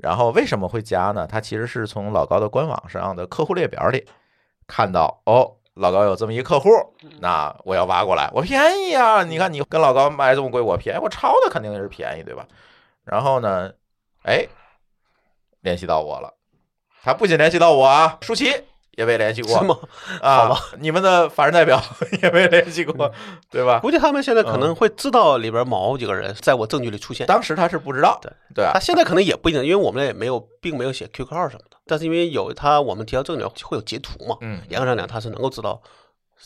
[0.02, 1.28] 然后为什么会加呢？
[1.28, 4.08] 他其实是从老高的官网上的客户列表里
[4.66, 6.70] 看到，哦，老高有这么一客户，
[7.20, 9.24] 那我要挖过来，我便宜啊！
[9.24, 12.48] 你看你跟老高卖这么贵，我便宜，我抄的肯定是便宜，对吧？
[13.04, 13.72] 然后呢，
[14.24, 14.48] 哎，
[15.62, 16.34] 联系到我了，
[17.04, 18.64] 他不仅联系到我啊，舒淇
[18.98, 19.78] 也被联系过是吗？
[20.22, 21.82] 啊，你们的法人代表
[22.22, 23.12] 也被联系过，
[23.50, 23.80] 对吧？
[23.80, 27.26] 估计他们现在可嗯能会知道里边某几个人在我证据里出现。
[27.28, 31.78] 当时他是不知道，对对啊他，现在可能也不一定，因为我们也没有，并没有写 QQ 号什么的。
[31.88, 35.82] 但是因为有他，我们提交证据会有截图嘛，嗯，严格上讲，他是能够知道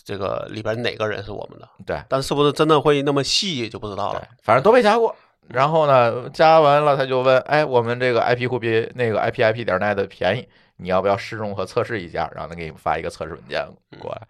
[0.03, 1.67] 这个里边哪个人是我们的。
[1.85, 5.15] 对但是是不是真的会那么细就不知道对了。，反正都被加过。
[5.49, 12.29] 然后呢，加完了他就问，哎，我们这个 IP 会比那个 IPIP 点 net 便宜，你要不要试用和测试一下？
[12.33, 13.65] 然后他给你发一个测试文件
[13.99, 14.21] 过来，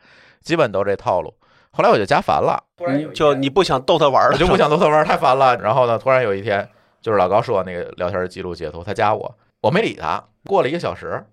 [0.42, 1.34] 基本都这套路。
[1.72, 5.58] 后来我就加烦了，你就你不想逗他玩了，我就不想逗他玩儿，太烦了。
[5.58, 6.70] 然后呢，突然有一天，
[7.02, 10.24] 就是老高说那个聊天记录截图，他加我，我没理他。
[10.46, 11.26] 过了一个小时，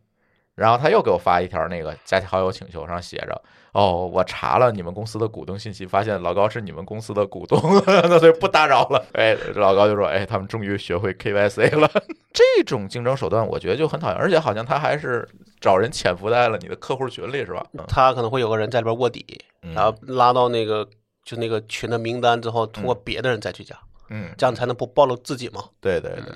[0.57, 3.41] 然后他又给我发一条那个加好友请求，上写着
[3.73, 11.91] ：“哦，我查了你们公司的股东信息，发现老高是你们公司的股东， 那所以不打扰了。”哎，老高就说：“哎，他们终于学会 KYC 了。”
[12.35, 15.27] 这种竞争手段，我觉得就很讨厌，而且好像他还是
[15.61, 17.67] 找人潜伏在了你的客户群里，是吧？
[17.73, 19.25] 嗯他可能会有个人在里边卧底，
[19.63, 20.87] 嗯然后拉到那个
[21.25, 23.75] 就那个群的名单之后，通过别的人再去加，
[24.11, 25.65] 嗯，这样才能不暴露自己嘛。
[25.81, 26.35] 对对对，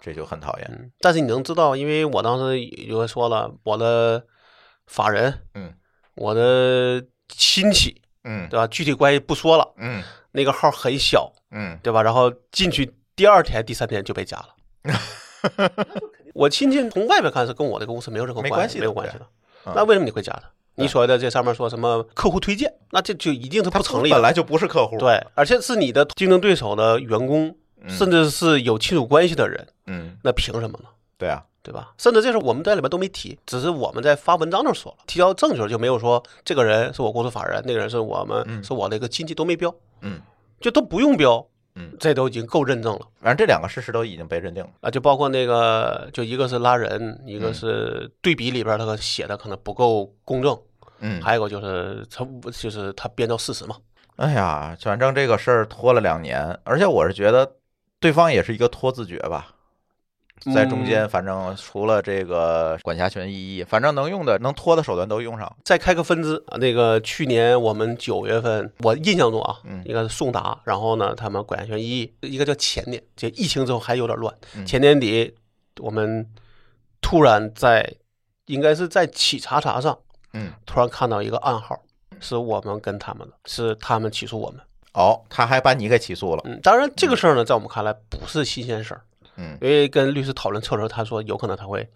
[0.00, 0.70] 这就很讨厌。
[0.72, 4.22] 嗯，但是你能知道，因为我当时有说了，我的
[4.86, 5.72] 法人，嗯，
[6.16, 8.66] 我的亲戚，嗯对吧？
[8.66, 10.02] 具体关系不说了，嗯
[10.32, 12.02] 那个号很小，嗯对吧？
[12.02, 14.48] 然后进去第二天、第三天就被加了。
[16.34, 19.24] 我亲戚从外面看是跟我的公司没有任何关系没有关系的。
[19.64, 20.50] 嗯那为什么你会加他？
[20.76, 24.14] 你对所谓的这上面说什么客户推荐，那这就一定是不成立的。
[24.16, 30.88] 本来就不是客户，，对，而且是你的竞争对手的员工，嗯甚至是有亲属关系的人，嗯，那凭什么呢？
[31.18, 31.94] 对啊，对吧？
[31.98, 38.62] 甚至这事我们在里边都没提，只是我们在发文章的时候说了，提交证据就没有说这个人是我公司法人，那个人是我们、嗯。
[38.62, 40.20] 是我的一个亲戚，都没标，嗯，
[40.60, 43.06] 就都不用标，嗯，这都已经够认证了。
[43.20, 44.90] 反正这两个事实都已经被认定了，啊！
[44.90, 47.54] 就包括那个，就一个是拉人，一个嗯。
[47.54, 50.58] 是对比里边他写的可能不够公正，
[51.00, 53.76] 嗯，还有一个就是他就是他编造事实嘛，
[54.16, 57.50] 哎呀，反正这个事儿拖了两年，而且我是觉得
[58.00, 59.54] 对方也是一个拖字诀吧，
[60.54, 65.56] 在中嗯间，反正除了这个管辖权异议，反正能用的、能拖的手段都用上。
[65.64, 75.34] 再开个分支啊，那个去年我们九月份，我印象中啊，嗯应该是送达，然后呢，他们管辖权异议，一个叫前年，这疫情之后还有点乱，嗯前年底
[75.80, 76.28] 我们
[77.00, 77.94] 突然在
[78.46, 79.98] 应该是在企查查上
[80.32, 81.80] 嗯，突然看到一个暗号，
[82.20, 84.60] 是我们跟他们的，是他们起诉我们。
[84.92, 86.42] 哦，他还把你给起诉了。
[86.46, 89.02] 嗯，当然这个事儿呢，在我们看来不是新鲜事儿，
[89.36, 91.88] 嗯因为跟律师讨论策略，他说有可能他会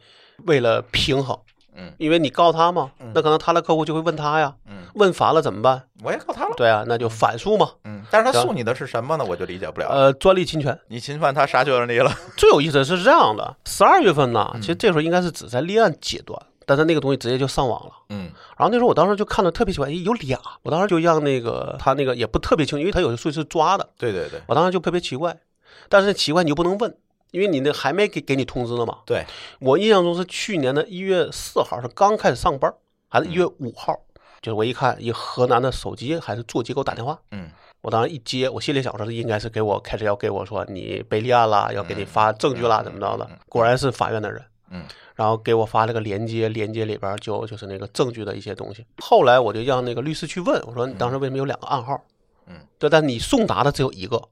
[0.46, 1.38] 为了平衡，
[1.76, 5.82] 嗯因为你告他嘛嗯，那可能他的客户就会问他呀，嗯，问烦了怎么办？
[6.02, 6.54] 我也告他了。
[6.56, 7.70] 对啊，那就反诉嘛。
[7.84, 9.24] 嗯，但是他诉你的是什么呢？
[9.24, 9.88] 我就理解不了。
[9.88, 12.10] 呃，专利侵权你侵犯他啥权利了？
[12.36, 17.92] 最有意思的是这样的，十二月份呢，嗯其实这时候应该是只在立案阶段，但是那个东西直接就上网了。
[18.08, 25.34] 嗯然后那时候我当时就看的特别奇怪，诶，有俩，我当时就让那个他那个也不特别清楚，因为他有的数据是抓的，对对对我当时就特别奇怪，
[25.88, 26.94] 但是奇怪你又不能问，
[27.30, 28.98] 因为你那还没给给你通知呢嘛。
[29.06, 29.24] 对，
[29.60, 32.72] 我印象中是去年的一月四号是刚开始上班，
[33.08, 33.98] 还是一月五号？
[34.40, 37.50] 就是我一看一河南的手机还是座机给我打电话，嗯
[37.82, 43.28] 我当时一接，我心里想说是应该是给我开始要给我说你被立案了，要给你发证据了，嗯怎么着的？
[43.48, 48.86] 果然是法院的人，嗯然后给我发了个连接，连接里边就就是那个证据的一些东西。
[48.98, 52.02] 后来我就让那个律师去问，我说你当时为什么有两个暗号？
[52.46, 54.22] 嗯，对，但你送达的只有一个，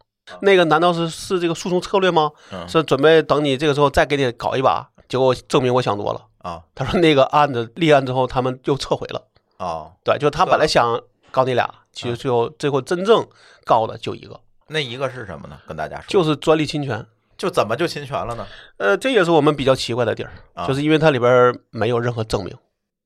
[0.40, 2.30] 那个难道是是这个诉讼策略吗？
[2.52, 4.88] 嗯是准备等你这个时候再给你搞一把？
[5.08, 6.24] 结果证明我想多了。
[6.38, 9.22] 啊他说那个案子立案之后，他们又撤回了。
[9.56, 13.26] 啊，对，就是他本来想告你俩，其实最后最后真正
[13.64, 15.58] 告的就一个，那一个是什么呢？
[15.66, 17.04] 跟大家说，就是专利侵权。
[17.36, 18.44] 就怎么就侵权了呢？
[18.78, 22.52] 呃，这也是我们比较奇怪的地儿，啊就是因为它里边没有任何证明，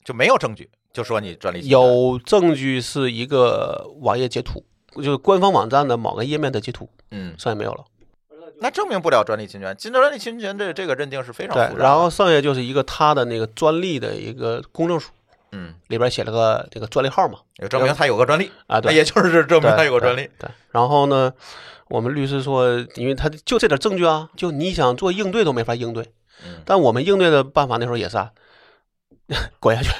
[0.07, 4.65] 就没有证据，就说你专利有证据是一个网页截图，
[4.97, 7.85] 就是官方网站的某个页面的截图，嗯，剩下没有了。
[8.61, 9.77] 那证明不了专利侵权。
[9.77, 11.85] 侵专利侵权这这个认定是非常对复杂，的。
[11.85, 15.11] 然后剩下就是一个他的那个专利的一个公证书，
[15.51, 20.23] 嗯，里边写了个这个专利号嘛，也证明他有个专利啊，对， 也就是证明他有个专利。
[20.39, 21.33] 对，对然后呢，
[21.89, 26.05] 我们律师说，因为他就这点证据啊，就你想做应对都没法应对。
[26.45, 28.31] 嗯但我们应对的办法那时候也是啊，
[29.59, 29.91] 滚下去。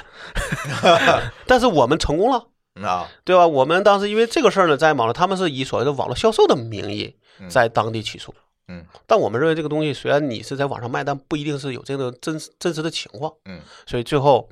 [1.47, 2.47] 但是我们成功了，嗯
[2.81, 3.45] 啊，对吧？
[3.45, 8.33] 我们当时因为这个事儿呢，在网络，他们是以所谓的网络销售的名义嗯在当地起诉。
[8.69, 13.31] 嗯但我们认为这个东西虽然你是在网上卖，但不一定是有这个真实真实的情况。
[13.45, 14.49] 嗯所以最后，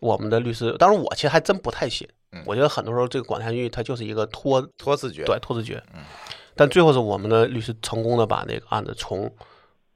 [0.00, 2.42] 我们的律师，当然我其实还真不太信嗯。
[2.44, 5.24] 我觉得很多时候这个管辖权它就是一个拖拖字诀。
[5.24, 5.82] 对拖字诀。
[5.94, 6.02] 嗯
[6.54, 9.32] 但最后是我们的律师成功的把那个案子从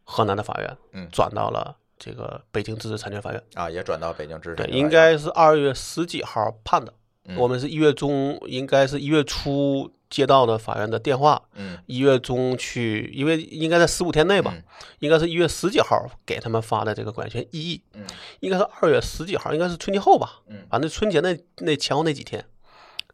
[0.04, 3.42] 河南的法院嗯转到了这个北京知识产权法院。
[3.52, 6.94] 啊，也转到北京知识对，产权法院应该是二月十几号判的。
[7.26, 7.36] 嗯。
[7.36, 11.78] 我们是一月中，应该是一月初接到的法院的电话，嗯。
[11.86, 14.62] 一月中去，因为应该在十五天内吧，嗯。
[15.00, 18.04] 应该是一月十几号给他们发的这个管辖权异议，嗯。
[18.40, 20.66] 应该是二月十几号，应该是春节后吧，嗯。
[20.70, 22.44] 反正春节那那前后那几天，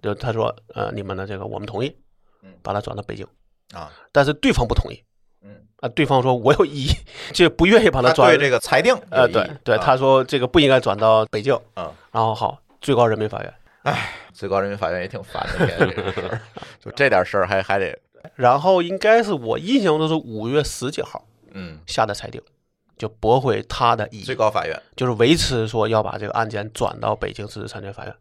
[0.03, 1.97] 就他说，呃，你们的这个我们同意
[2.43, 3.27] 嗯，把他转到北京，
[3.73, 3.91] 啊。
[4.11, 5.01] 但是对方不同意，
[5.43, 6.91] 嗯，啊，对方说我有异议，
[7.33, 13.55] 就不愿意把他他转对这个裁定呃，对对，他说这个不应该转到北京，嗯，然后好，最高人民法院，
[14.33, 16.41] 最高人民法院也挺烦的，天天这个事儿，
[16.81, 17.99] 就这点事儿还还得
[18.37, 22.41] 然后应该是我印象中是五月十几号嗯，下的裁定，
[22.97, 28.15] 就驳回他的异议，最高法院就是维持说要把这个案件转到北京知识产权法院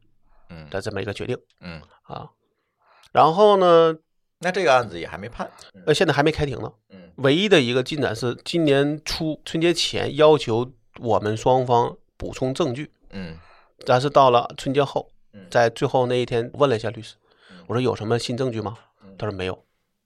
[0.50, 2.28] 嗯的这么一个决定嗯，啊。
[3.12, 3.96] 然后呢，
[4.40, 5.50] 那这个案子也还没判。
[5.86, 6.72] 呃，现在还没开庭呢。
[6.90, 13.38] 嗯唯一的一个进展是今年初春节前要求我们双方补充证据，嗯
[13.86, 17.16] 但是到了春节后嗯，在最后那一天问了一下律师
[17.52, 19.16] 嗯，我说有什么新证据吗嗯？
[19.18, 19.58] 他说没有。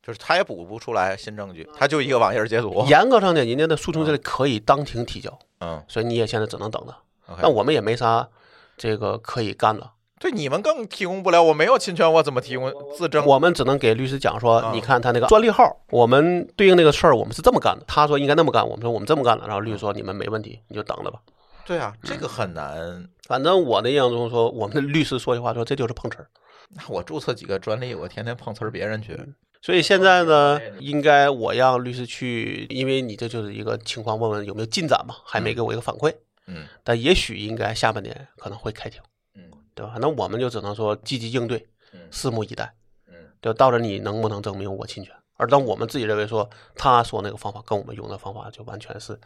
[0.04, 2.86] 就是他也补不出来新证据，他就一个网页截图。
[2.88, 6.94] 严格上讲，人家的诉讼这里可以当庭提交，嗯，所以你也现在只能等着。
[7.42, 8.30] 但我们也没啥
[8.78, 13.26] 这个可以干的，对你们更提供不了，我没有侵权，我怎么提供自证？
[13.26, 17.84] 我们只能给律师讲说，啊你看他那个专利号，我们对应那个事儿，我们是这么干的。
[17.88, 19.48] 他说应该那么干，我们说我们这么干的。
[19.48, 21.20] 然后律师说你们没问题，你就等着吧。
[21.66, 23.10] 对啊，这个很难。
[23.24, 26.30] 反正我的印象中说，我们的律师说句话说这就是碰瓷儿。
[26.70, 29.20] 那我注册几个专利，我天天碰瓷儿别人去。
[29.62, 36.16] 所以现在呢，应该我让律师去，因为你这就是一个情况，问问有没有进展嘛，还没给我一个反馈。
[36.48, 39.02] 嗯但也许应该下半年可能会开庭，
[39.34, 39.42] 嗯
[39.74, 39.96] 对吧？
[40.00, 42.72] 那我们就只能说积极应对，嗯拭目以待。
[43.08, 45.12] 嗯就到底你能不能证明我侵权？
[45.38, 49.20] 而当我们自己认为说他说那个方法跟我们用的方法就完全是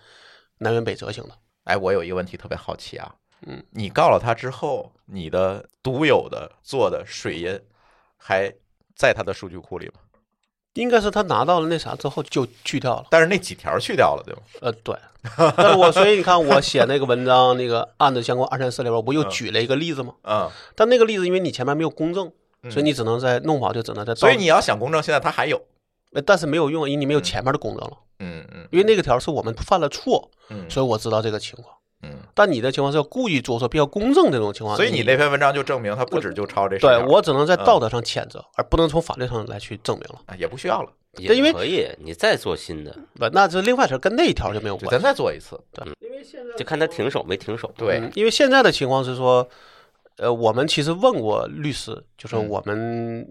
[0.59, 1.31] 南辕北辙型的，
[1.69, 3.13] 哎，我有一个问题特别好奇啊，
[3.45, 7.59] 嗯，你告了他之后，你的独有的做的水银
[8.17, 8.51] 还
[8.95, 9.93] 在他的数据库里吗？
[10.73, 13.07] 应该是他拿到了那啥之后就去掉了。
[13.11, 14.41] 但是那几条去掉了，对吧？
[14.61, 14.95] 呃，对。
[15.55, 20.15] 但是我所以你看，我写那个文章那个案子相关二三四里边，我不又嗯举了一个例子吗？
[20.23, 22.31] 嗯，但那个例子因为你前面没有公证，
[22.63, 24.15] 嗯所以你只能在弄不好就只能在。
[24.15, 25.61] 所以你要想公证，现在他还有。
[26.13, 27.97] 呃，但是没有用，因为你没有前面的功能了。
[28.19, 31.75] 嗯嗯因为那个条是我们犯了错，嗯所以我知道这个情况。
[32.01, 40.21] 嗯，但你的情况是要故意做错，比较公正这种情况，所以你那篇文章就证明他不止就抄这对我只能在道德上谴责，而不能从法律上来去证明了。
[40.25, 44.91] 啊也不需要了，对因为也可以，你再做新的，不，那是另外事儿，跟那一条就没有关系。
[44.91, 45.59] 咱再做一次。
[45.73, 47.69] 对，因为现在就看他停手没停手。
[47.77, 49.45] 对，嗯因为现在的情况是说，
[50.17, 53.27] 呃，我们其实问过律师，就说嗯我们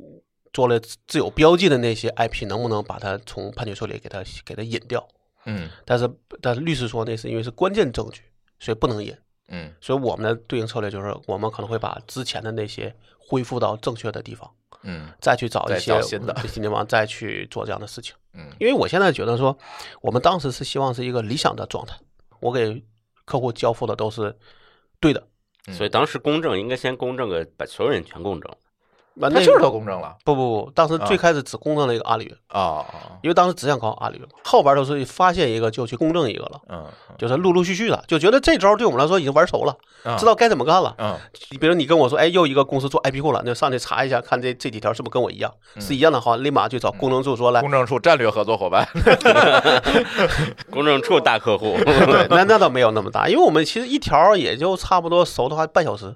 [0.59, 5.07] 做了自有标记的那些 IP，能不能把它从判决书里给它给它引掉？
[5.47, 6.11] 嗯但是
[6.43, 8.23] 但是律师说那是因为是关键证据，
[8.59, 9.17] 所以不能引。
[9.51, 14.51] 嗯所以我们的对应策略就是，我们可能会把之前的那些恢复到正确的地方，
[14.83, 18.17] 嗯再去找一些新的新地方，再去做这样的事情。
[18.35, 19.57] 嗯因为我现在觉得说，
[20.01, 21.97] 我们当时是希望是一个理想的状态，
[22.41, 22.85] 我给
[23.25, 24.37] 客户交付的都是
[24.99, 25.25] 对的。
[25.69, 28.53] 嗯所以当时公证应该先公证个，把所有人全公证。
[29.19, 30.15] 那那他就是做公证了。
[30.25, 31.07] 不不不，当时啊。
[31.07, 36.85] 最开始只公证了一个阿里云，哦哦因为当时只想搞阿里云，后边都是发现一个就去公证一个了，嗯
[37.17, 40.17] 就是陆陆续续的，就觉得这招对我们来说已经玩熟了，嗯。
[40.19, 40.95] 知道该怎么干了。
[40.99, 41.17] 嗯。
[41.59, 47.61] 比如你跟我说，哎，又一个公司做 IP 库了，那就上去查一下，看这这几条是不是跟我一样，是一样的话，立马就找公证处说来。
[47.61, 48.87] 公证处战略合作伙伴。
[50.71, 56.15] 公证处大客户，对，那那倒没有那么大，因为我们其实一条也就差不多熟的话半小时，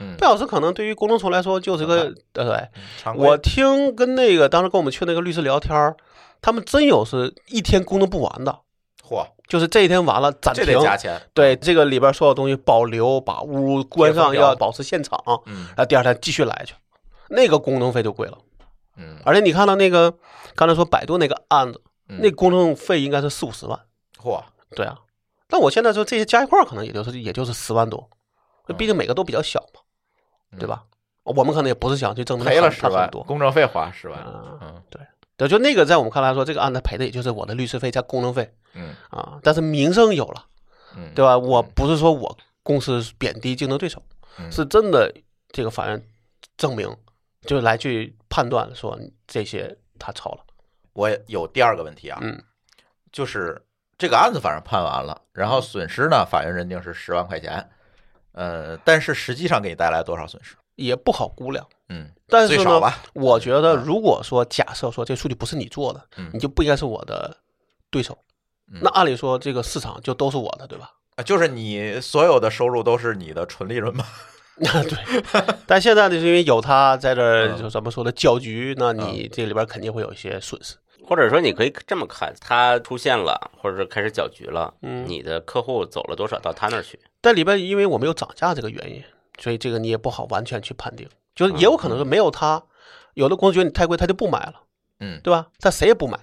[0.00, 0.16] 嗯。
[0.16, 3.14] 半小时可能对于公证处来说就是个呃对。
[3.16, 5.96] 我听跟那个当时跟我们去那个律师聊天儿，
[6.40, 8.60] 他们真有是一天工作不完的，
[9.02, 11.20] 嚯，就是这一天完了暂这停得，加钱。
[11.32, 15.66] 对这个里边所有东西保留，把屋关上，要保持现场，嗯。
[15.68, 16.74] 然后第二天继续来去，
[17.28, 18.38] 那个工程费就贵了。
[18.96, 20.14] 嗯，而且你看到那个
[20.54, 22.18] 刚才说百度那个案子，嗯。
[22.20, 23.78] 那工程费应该是四五十万，
[24.22, 24.42] 嚯，
[24.76, 24.98] 对啊。
[25.48, 28.08] 但我现在说这些加一块儿可能也就是也就是十万多，
[28.68, 29.80] 嗯毕竟每个都比较小嘛，
[30.58, 30.84] 对吧？
[31.22, 34.18] 我们可能也不是想去证明赔了十万公证费花十万。
[34.18, 34.82] 啊嗯
[35.36, 40.44] 对，就那个在我们看来说，这个案子赔的也就是我的律师费加公证费嗯啊，但是名声有了，
[40.96, 41.36] 嗯，对吧？
[41.36, 44.00] 我不是说我公司贬低竞争对手，
[44.38, 45.12] 嗯是真的
[45.50, 46.00] 这个法院
[46.56, 46.88] 证明，
[47.42, 50.44] 就是来去判断说这些他抄了，
[50.92, 52.40] 我有第二个问题啊，嗯
[53.10, 53.60] 就是
[53.98, 57.68] 这个案子反正判完了，然后损失呢，法院认定是十万块钱，
[58.34, 60.54] 呃，但是实际上给你带来多少损失？
[60.76, 61.64] 也不好估量。
[61.88, 63.02] 嗯，但是呢，最少吧。
[63.12, 67.36] 我觉得嗯如果说假设说这数据不是你做的，嗯你就不应该是我的
[67.90, 68.18] 对手。
[68.72, 70.90] 嗯那按理说这个市场就都是我的，对吧？
[71.16, 74.04] 啊就是你所有的收入都是你的纯利润嘛？
[74.58, 75.52] 对。
[75.66, 80.74] 但现在呢，是因为有他在这儿，嗯就咱们说的搅局，那你这里边肯定会有一些损失。
[81.06, 86.98] 或者说你可以这么看，他出现了，或者是开始搅局了，嗯你的客户走了多少到他那儿去？
[87.24, 89.02] 但里边因为我没有涨价这个原因，
[89.38, 91.08] 所以这个你也不好完全去判定。
[91.34, 92.62] 就是也有可能是没有他，
[93.14, 94.62] 有的公司觉得你太贵，他就不买了，
[95.00, 95.48] 嗯对吧？
[95.58, 96.18] 他谁也不买。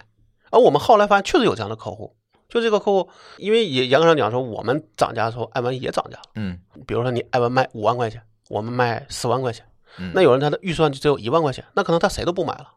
[0.52, 2.16] 而我们后来发现确实有这样的客户，
[2.48, 6.24] 就这个客户，因为也严格上讲说，我们涨价的时候，艾文也涨价了。
[6.36, 9.66] 嗯比如说你艾文卖五万块钱，我们卖十万块钱，
[9.98, 12.68] 嗯，那有人他的预算就只有一万块钱，那可能他谁都不买了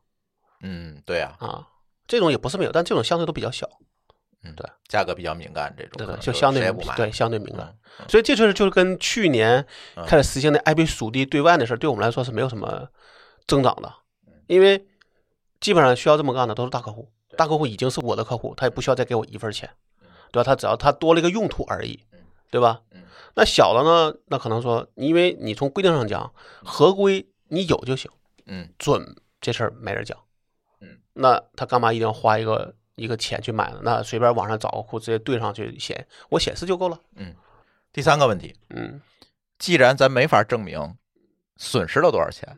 [0.62, 1.68] 嗯对啊，啊。
[2.06, 3.68] 这种也不是没有，但这种相对都比较小，
[4.44, 6.94] 嗯对，价格比较敏感，这种对对，就相对谁也不买。
[6.96, 7.74] 对相对敏感。
[8.00, 9.64] 嗯，所以这就是就是跟去年
[9.96, 12.88] 嗯开始实行的 I B 属地对外的事儿，对我们来说是没有什么
[13.46, 13.92] 增长的，
[14.26, 14.86] 嗯因为
[15.60, 19.70] 基本上需要这么干的都是大客户，大客户已经是我的客户，他也不需要再给我一份钱，
[20.30, 20.44] 对吧？
[20.44, 21.98] 他只要他多了一个用途而已，
[22.50, 23.02] 对吧嗯？
[23.36, 26.32] 那小的呢，那可能说，因为你从规定上讲，
[26.62, 28.10] 合规你有就行，
[28.46, 30.18] 嗯准这事儿没人讲，
[30.80, 33.80] 嗯，那他干嘛一定要花一个一个钱去买了？
[33.82, 37.34] 那随便网上找个库直接对上去显，我显示就够了，嗯
[37.92, 39.00] 第三个问题，嗯
[39.58, 40.96] 既然咱没法证明
[41.56, 42.56] 损失了多少钱，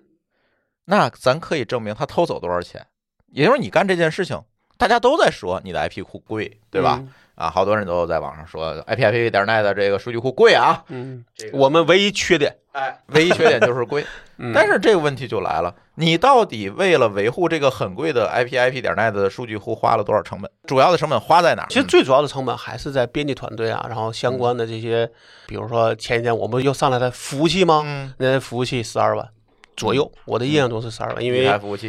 [0.85, 2.87] 那咱可以证明他偷走多少钱。
[3.33, 4.43] 也就是你干这件事情，
[4.79, 6.99] 大家都在说你的 IP 库贵，对吧？
[7.03, 7.13] 嗯？
[7.35, 14.07] 啊，好多人都在网上说 IPIP 点 net 的这个数据库贵啊，嗯，这个我们唯一缺点，哎，唯一缺点就是贵。
[14.39, 20.51] 嗯但是这个问题就来了， 你到底为了维护这个很贵的 IPIP 点 net 的数据库花了多少成本？
[20.67, 21.67] 主要的成本花在哪儿？
[21.71, 25.11] 其实最主要的成本还是在编辑团队啊，然后相关的这些，
[25.47, 27.83] 比如说前几天我们又上来的服务器吗？
[27.85, 29.27] 嗯，那服务器十二万
[29.75, 31.45] 左右，我的印象中是十二万，因为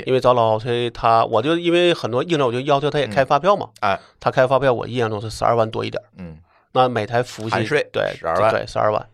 [0.05, 6.37] 因为找老崔他，我就因为很多硬件我就要求他也开发票嘛，哎，他开发票我印象中是十二万多一点儿，嗯，
[6.71, 7.55] 那每台服务器
[7.91, 8.53] 对十二万。
[8.53, 9.01] 对十二万。
[9.01, 9.09] 嗯，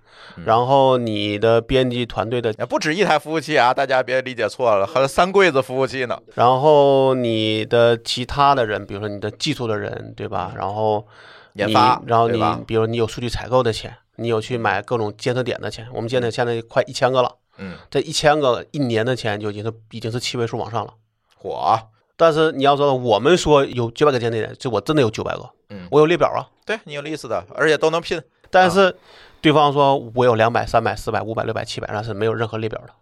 [0.45, 6.19] 然后你的编辑团队的，也不止一台服务器啊，大家别理解错了，还有三柜子服务器呢。
[6.35, 10.51] 然后你的其他的人，比如说你的技术的人，对吧？
[10.55, 11.05] 然后
[11.53, 20.93] 研发，然后你比如你有数据采购的钱，你有去买各种监测点的钱，我们监测现在快一千个了，嗯，这一千个一年的钱就已经是已经是七位数往上了。
[21.35, 21.77] 火，
[22.17, 26.49] 但是你要说我们说有九百个监测点，就我真的有九百个，嗯我有列表啊。
[26.65, 28.21] 对你有 list 的，而且都能拼。
[28.49, 28.95] 但是
[29.43, 32.93] 对方说我有两百、三百、四百、五百、六百、七百，那是没有任何列表的，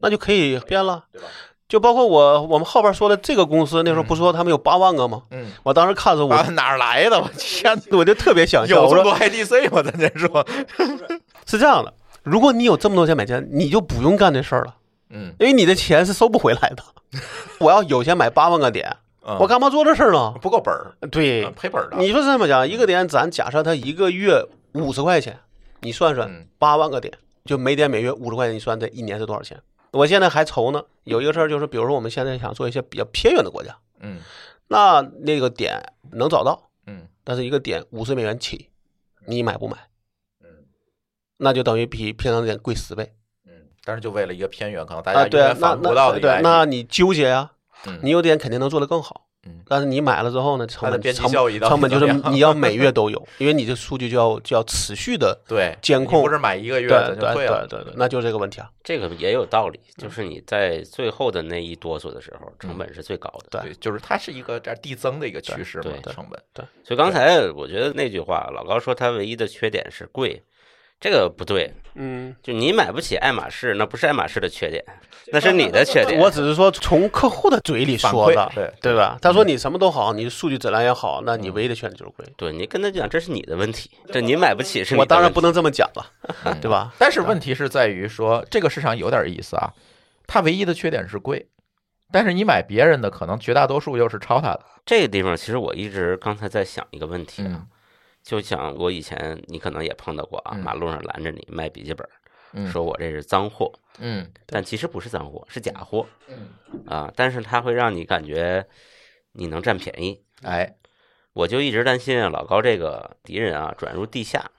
[0.00, 1.28] 那就可以编了，对吧？
[1.68, 5.22] 就包括我我们后边说的这个公司，那时候不说他们有八万个吗？
[5.30, 7.20] 嗯，我当时看着我，啊，哪儿来的？
[7.20, 9.82] 我天， 我就特别想笑，有这么多 IDC 吗？
[9.82, 10.46] 咱先说，
[11.46, 14.74] 是这样的，如果你有这么多钱买钱，你就不用干这事儿了，
[15.10, 16.82] 嗯，因为你的钱是收不回来的。
[17.60, 20.32] 我要有钱买八万个点，嗯我干嘛做这事儿呢？
[20.40, 21.96] 不够本儿，对嗯，赔本儿的。
[21.98, 25.38] 你说这么讲，一个点咱假设他一个月五十块钱，
[25.84, 29.60] 你算算嗯八万个点，就每点每月五十块钱，你算这一年是多少钱？
[29.92, 30.82] 我现在还愁呢。
[31.04, 34.18] 有一个事儿就是，比如说我们现在想做一些比较偏远的国家，嗯
[34.68, 35.78] 那那个点
[36.12, 38.70] 能找到，嗯但是一个点五十美元起，
[39.26, 39.76] 你买不买？
[40.42, 40.48] 嗯
[41.36, 43.12] 那就等于比平常的点贵十倍
[43.46, 43.52] 嗯，
[43.84, 45.24] 但是就为了一个偏远，可能大啊！
[45.24, 47.52] 家对啊那那对那你纠结呀、
[47.86, 57.66] 嗯你有点肯定能做得更好，嗯但是你买了之后呢，成它的边际本成效益成本就是你要每月都有，因为你这数据就要就要持续的 对监控不是买一个月对对退了。
[57.66, 58.70] 对对对，那就这个问题啊。
[58.82, 63.60] 这个也有道理，就是你在最后的那一哆嗦的时候，成本是最高的。
[63.62, 66.40] 对对，就是它是一个这递增的一个趋势嘛，对成本。
[66.52, 70.42] 对所以刚才我觉得那句话，老高说他唯一的缺点是贵，
[71.00, 71.72] 这个不对。
[71.96, 74.84] 嗯，就你买不起爱马仕，那不是爱马仕的缺点，
[75.28, 76.20] 那是你的缺点。
[76.20, 79.16] 我只是说从客户的嘴里说的，对对吧？
[79.22, 82.26] 他说你什么都好，你数据质量也好，那你唯一的缺点就是贵。
[82.36, 86.04] 对你跟他讲，这是你的问题，这你买不起是我当然不能这么讲了，
[86.46, 86.92] 嗯对吧？
[86.98, 89.72] 但是问题是在于说，这个市场有点意思啊，
[90.26, 91.46] 它唯一的缺点是贵，
[92.10, 94.60] 但是你买别人的，可能绝大多数又是抄它的。
[94.84, 97.66] 这个地方，其实我一直刚才在想一个问题啊，嗯
[98.24, 102.08] 就像我以前你可能也碰到过啊，嗯马路上拦着你卖笔记本，
[102.54, 106.48] 嗯说我这是脏货，嗯但其实不是脏货，是假货嗯，
[106.86, 108.66] 啊，但是它会让你感觉
[109.32, 110.20] 你能占便宜。
[110.42, 110.74] 哎
[111.34, 114.50] 我就一直担心啊，老高这个敌人啊转入地下，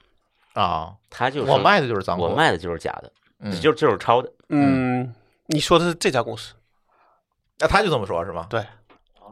[0.52, 3.10] 啊，他就是我卖的就是脏货，我卖的就是假的，
[3.40, 4.30] 嗯就就是抄的。
[4.50, 5.12] 嗯，
[5.46, 6.54] 你说的是这家公司，
[7.58, 8.46] 那他就这么说，是吗？
[8.50, 8.64] 对，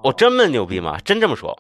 [0.03, 0.99] 我这么牛逼吗？
[1.05, 1.57] 真这么说？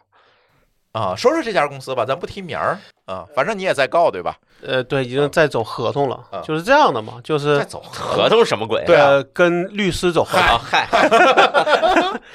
[0.94, 4.36] 啊，说说这家公司吧，咱不提名儿啊，反正你也在告对吧？
[4.62, 8.84] 呃，对，已经在走合同了啊，就是这样的嘛，就是在走合同什么鬼？
[8.86, 8.96] 对
[9.32, 10.88] 跟律师走合同，啊，嗨，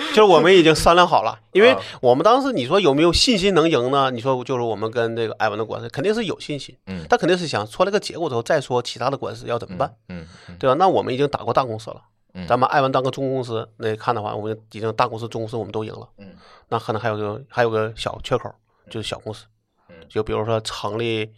[0.09, 4.11] 就是我们已经商量好了，因为啊我们当时你说有没有信心能赢呢？
[4.11, 10.75] 你说就是我们跟这个艾文的官司肯定是有信心，嗯但肯定是想出来个结果之后再说其他的官司要怎么办，嗯嗯对吧？
[10.77, 12.01] 那我们已经打过大公司了
[12.33, 16.35] 嗯，咱们艾文当个中公司，那看的话，我们已经大公司、中公司我们都赢了，嗯
[16.67, 18.53] 那可能还有个还有个小缺口，
[18.89, 19.45] 就是小公司
[19.89, 21.33] 嗯，就比如说成立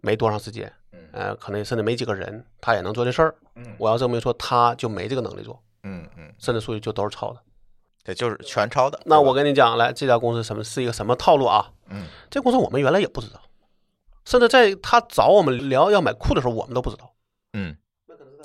[0.00, 3.34] 没多长时间，嗯呃，可能甚至没几个人，他也能做这事儿。
[3.56, 7.40] 嗯我要证明说他就没这个能力做，嗯嗯，甚至数据就都是抄的。
[8.02, 8.98] 对，就是全抄的。
[9.04, 11.70] 那我跟你讲，来这家公司什么是一个什么套路啊？
[11.90, 13.42] 嗯这公司我们原来也不知道，
[14.24, 17.12] 甚至在他找我们聊要买库的时候，我们都不知道。
[17.52, 17.76] 嗯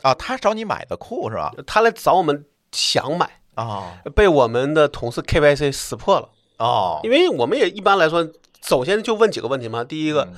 [0.05, 1.51] 啊，他找你买的库是吧？
[1.65, 6.29] 他来找我们想买，哦被我们的同事 KYC 识破了。
[6.59, 8.29] 哦，因为我们也一般来说，
[8.61, 9.83] 首先就问几个问题嘛。
[9.83, 10.33] 第一个，嗯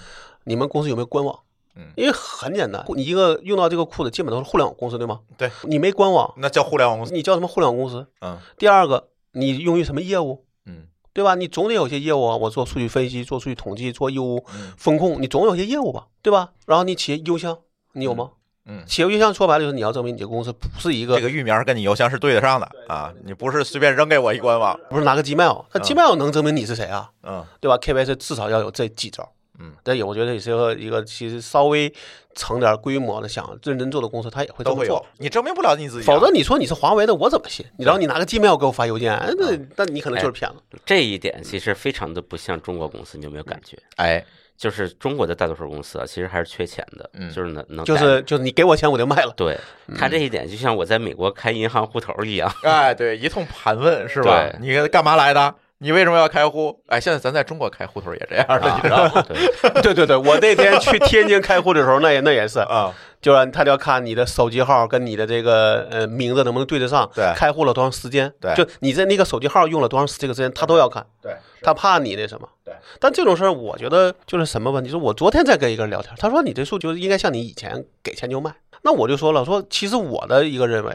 [0.45, 1.37] 你们公司有没有官网？
[1.75, 5.19] 嗯因为很简单，你一个用到这个库的，基本都是互联网公司，对吗？
[5.37, 7.13] 对，你没官网，那叫互联网公司。
[7.13, 8.07] 你叫什么互联网公司？
[8.21, 10.45] 嗯第二个，你用于什么业务？
[10.65, 11.35] 嗯对吧？
[11.35, 16.53] 你总得有些业务啊，我做数据分析，做数据统计，做业务嗯风控，你总有些业务吧，对吧？
[16.65, 17.59] 然后你企业邮箱，
[17.93, 18.31] 你有吗？
[18.67, 24.77] 嗯，企业邮箱说白了就是你要证明你这个公司不是一个这个域名跟你邮箱是对得上的啊，你不是随便扔给我一官网。
[24.89, 27.09] 不是拿个 Gmail，那嗯 Gmail 能证明你是谁啊？
[27.23, 31.91] 嗯对吧？KYC 至少要有这几招，嗯，但也我觉得也是一个一个其实稍微
[32.35, 35.05] 成点规模的想认真做的公司，他也会这么做都会有。。
[35.17, 37.65] 你证明不了你自己啊，否则你说你是华为的，我怎么信？
[37.77, 40.57] 你然后你拿个 Gmail 给我发邮件，哎那那你可能就是骗子。
[40.85, 43.77] 这一点其实非常的不像中国公司，你有没有感觉？
[43.95, 44.23] 哎，
[44.57, 49.31] 就是中国的大多数公司啊，其实还是缺钱的，嗯就是能能就是就是你给我钱我就卖了。
[49.37, 49.55] 对
[49.95, 52.51] 他这一点，就像我在美国开银行户头一样。
[52.63, 54.51] 哎，对，一通盘问是吧？
[54.59, 55.53] 你干嘛来的？
[55.79, 56.81] 你为什么要开户？
[56.87, 59.21] 哎，现在咱在中国开户头也这样的，你知道吗？
[59.27, 72.49] 对，对对对，我那天去天津开户的时候，那也那也是，啊，就是他就要看你的手机号跟你的这个呃名字能不能对得上，对开户了多长时间，对就你在那个手机号用了多长时这个时间，他都要看，对，他怕你那什么。
[72.63, 74.89] 对，但这种事儿，我觉得就是什么问题？
[74.89, 78.51] 就是我昨天在跟一个人聊天，他说你这数据应该像你以前给钱就卖，
[78.81, 80.91] 那我就说了，说其实我的一个认为，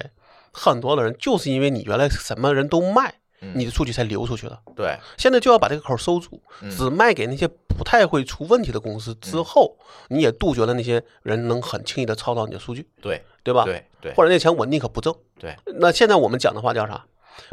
[0.53, 3.15] 很多的人就是因为你原来什么人都卖，嗯
[3.55, 4.59] 你的数据才流出去的。
[4.75, 9.77] 对，现在就要把这个口收住，嗯只卖给那些不太会出问题的公司之后，
[10.09, 13.65] 你也杜绝了那些人能很轻易的抄到你的数据，对，对吧？
[13.65, 15.15] 对，对，或者那钱我宁可不挣。
[15.39, 17.05] 对，那现在我们讲的话叫啥？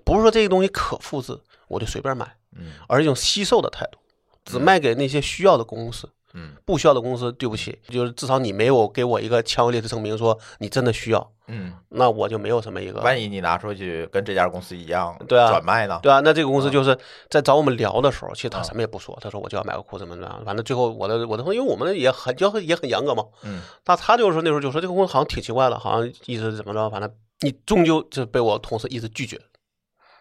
[0.03, 3.97] 不是说这个东西可复制，我就随便买，嗯而是一种吸售的态度，
[4.45, 6.09] 只卖给那些需要的公司。
[6.33, 6.53] 嗯。
[6.65, 12.99] 不需要的公司，对不起，就是至少你没有给我一个强有力的证明，说你真的需要，嗯，那我就没有什么一个。
[13.01, 15.49] 万一你拿出去跟这家公司一样，对啊。
[15.49, 15.99] 转卖呢？
[16.03, 16.71] 对啊，那这个公司嗯。
[16.71, 16.97] 就是
[17.29, 23.61] 在找我们聊的时候，其实他啊什么也不说，他说我就要买个库怎么怎么样，反正最后我的我的朋友，因为我们也很就很也很严格嘛，嗯。
[23.85, 27.11] 那他就是说那时候就说这个公司好像挺奇怪的，好像一直怎么着，反正
[27.41, 29.39] 你终究就被我同事一直拒绝。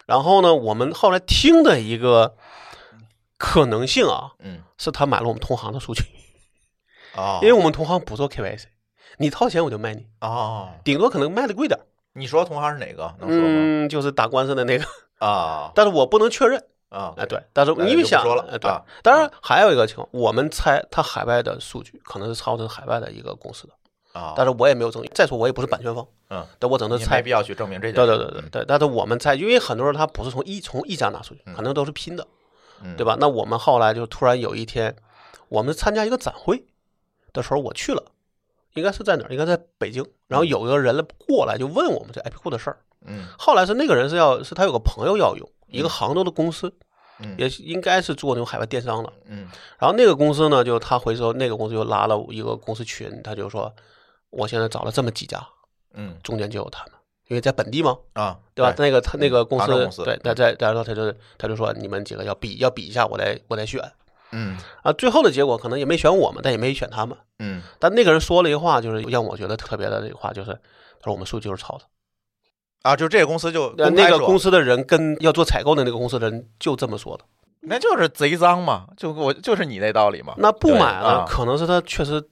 [0.06, 2.34] 然后呢，我们后来听的一个
[3.38, 6.02] 可能性啊，嗯，是他买了我们同行的数据，
[7.16, 8.64] 哦， 因为我们同行不做 KYC，
[9.18, 11.78] 你掏钱我就卖你，哦，顶多可能卖的贵点，
[12.14, 13.14] 你说同行是哪个？
[13.20, 13.46] 能说吗？
[13.48, 14.84] 嗯，就是打官司的那个，
[15.24, 16.62] 啊 但是我不能确认。
[16.90, 23.74] 啊，哎，对，但是那因为想对啊，当然还有一个情况，我们猜他海外的数据可能是抄的海外的一个公司的，
[24.18, 25.10] 啊，但是我也没有证据。
[25.14, 27.30] 再说我也不是版权方，嗯，但我只能猜没必。
[27.30, 28.06] 要去证明这件对。
[28.06, 32.28] 对对对对，但是我们猜，因为很多人他不是从一从一家拿数据，可能都是拼的，嗯，
[32.96, 33.16] 对吧？
[33.18, 34.94] 那我们后来就突然有一天，
[35.48, 36.64] 我们参加一个展会
[37.32, 38.02] 的时候，我去了，
[38.74, 39.30] 应该是在哪儿？
[39.30, 40.04] 应该在北京。
[40.26, 42.78] 然后有一个人过来就问我们这 IP 库的事儿。
[43.06, 46.72] 嗯后来是那个人是要是他有个朋友要用一个杭州的公司，
[47.20, 49.12] 嗯也应该是做那种海外电商的。
[49.26, 49.48] 嗯
[49.78, 53.72] 然后那个公司呢，就他回收那个公司就拉了一个公司群，他就说，
[54.30, 55.40] 我现在找了这么几家，
[55.94, 56.92] 嗯中间就有他们，
[57.28, 58.74] 因为在本地嘛，啊，对吧？
[58.78, 63.80] 那个他那个公司，公司对，他在然后他就他就说你们几个要比要比一下，我来我来选
[64.32, 64.92] 嗯啊。
[64.92, 67.16] 最后的结果可能也没选我们，但也没选他们。
[67.38, 71.84] 嗯但那个人说了一个话，就是让我觉得特别的那个话，就是他说我们数据就是抄的。
[72.82, 77.24] 啊，就这个公司就呃那个公司，的人跟要做采购的那个公司的人就这么说的。
[77.60, 80.32] 那就是贼脏嘛，就我就是你那道理嘛。
[80.38, 82.22] 那不买了啊，可能是他确实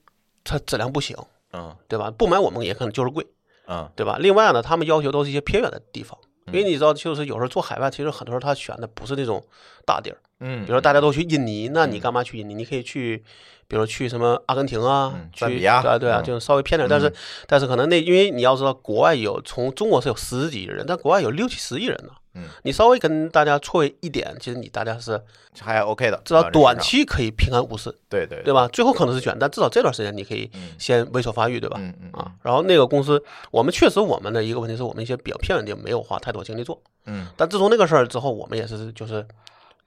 [0.43, 1.15] 他质量不行，
[1.53, 2.09] 嗯对吧？
[2.17, 3.27] 不买我们也可能就是贵。
[3.67, 4.17] 嗯对吧？
[4.19, 9.43] 另外呢，他们要求都是一些偏远的地方，因为嗯你知道，就是有时候做海外，其实很多时候他选的不是那种
[9.85, 12.53] 大地儿，嗯，比如说大家都去印尼，那你嗯干嘛去印尼？
[12.53, 13.23] 你可以去，
[13.67, 16.87] 比如去什么阿根廷啊嗯，去啊对啊，嗯就稍微偏点。
[16.89, 17.13] 但是嗯
[17.47, 22.13] 但是可能那因为你要知道，国外有从中国是有十几亿人，但国外有六七十亿人呢。
[22.37, 25.19] 嗯，你稍微跟大家错位一点，其实你大家是
[25.59, 28.53] 还 OK 的，至少短期可以平安无事，对对对。
[28.53, 28.67] 吧？
[28.67, 30.69] 最后可能是卷，但至少这段时间你可以嗯。
[30.77, 31.77] 先猥琐发育，对吧？
[31.79, 33.21] 嗯嗯啊，然后那个公司，
[33.51, 37.27] 我们确实我们的一个问题是我们一些比较偏远的地方没有花太多精力做，嗯。
[37.35, 39.25] 但自从那个事儿之后，我们也是就是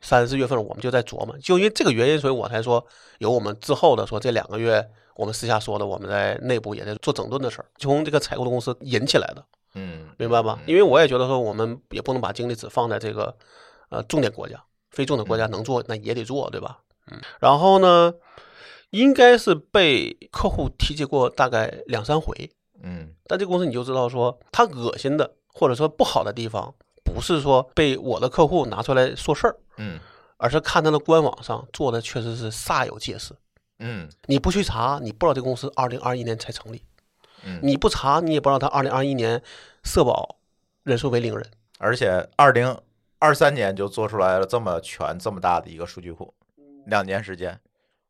[0.01, 2.85] 三四月份我们就在琢磨，就因为这个原因，所以我才说
[3.19, 4.85] 有我们之后的说这两个月
[5.17, 9.45] 我们私下说的，我们在内部也在做整顿的事儿，从这个采购的公司引起来的，
[9.75, 10.59] 嗯，明白吧？
[10.67, 13.37] 因为我也觉得说我们也不能把精力只放在这个
[13.89, 16.81] 呃重点国家，非重点国家能做那也得做，对吧？
[17.11, 18.13] 嗯，然后呢，
[18.91, 22.51] 应该是被客户提及过大概两三回，
[22.83, 30.01] 嗯但这个公司你就知道说，他恶心的或者说不好的地方，不是说被我的客户拿出来说事儿，嗯
[30.37, 33.35] 而是看他的官网上做的确实是煞有介事。
[33.79, 36.79] 嗯你不去查，你不知道这公司二零二一年才成立；
[37.45, 39.43] 嗯，你不查，你也不知道他二零二一年
[39.83, 40.37] 社保
[40.83, 41.47] 人数为零人。
[41.79, 42.77] 而且二零
[43.19, 46.35] 二三年就做出来了这么全这么大的一个数据库，
[46.87, 47.59] 两年时间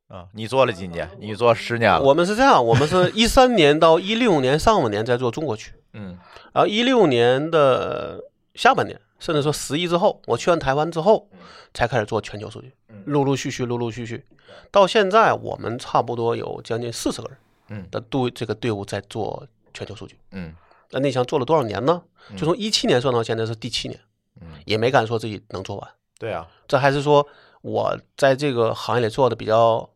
[0.08, 1.08] 啊，你做了几年？
[1.18, 2.02] 你做十年了。
[2.02, 6.18] 我们是这样，我们是 一三年到一六年上半年在做中国区，嗯
[6.52, 8.24] 然后一六年的
[8.56, 11.28] 下半年，甚至说十一之后，我去完台湾之后，
[11.72, 14.24] 才开始做全球数据嗯，陆陆续续，陆陆续续，
[14.72, 17.38] 到现在我们差不多有将近四十个人
[17.70, 20.18] 嗯的队这个队伍在做全球数据。
[20.32, 20.54] 嗯
[20.90, 22.02] 那你想做了多少年呢？
[22.30, 23.98] 嗯就从一七年算到现在是第七年，
[24.40, 25.90] 嗯，也没敢说自己能做完。
[26.18, 27.26] 对啊，这还是说
[27.62, 29.88] 我在这个行业里做的比较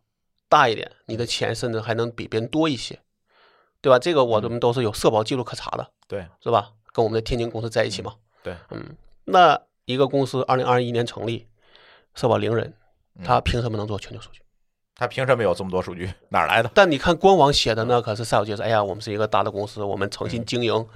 [0.48, 2.98] 大一点，你的钱甚至还能比别人多一些，
[3.80, 3.98] 对吧？
[3.98, 6.72] 这个我们都是有社保记录可查的，对，是吧？
[6.92, 8.14] 跟我们的天津公司在一起嘛。
[8.44, 11.48] 对，嗯，那一个公司二零二一年成立，
[12.14, 12.72] 社保零人，
[13.24, 14.40] 他凭什么能做全球数据？
[14.96, 16.08] 他凭什么有这么多数据？
[16.28, 16.70] 哪儿来的？
[16.72, 20.86] 但你看官网写的那可是赛有介绍，哎呀，我们是一个大的公司，我们诚心经营，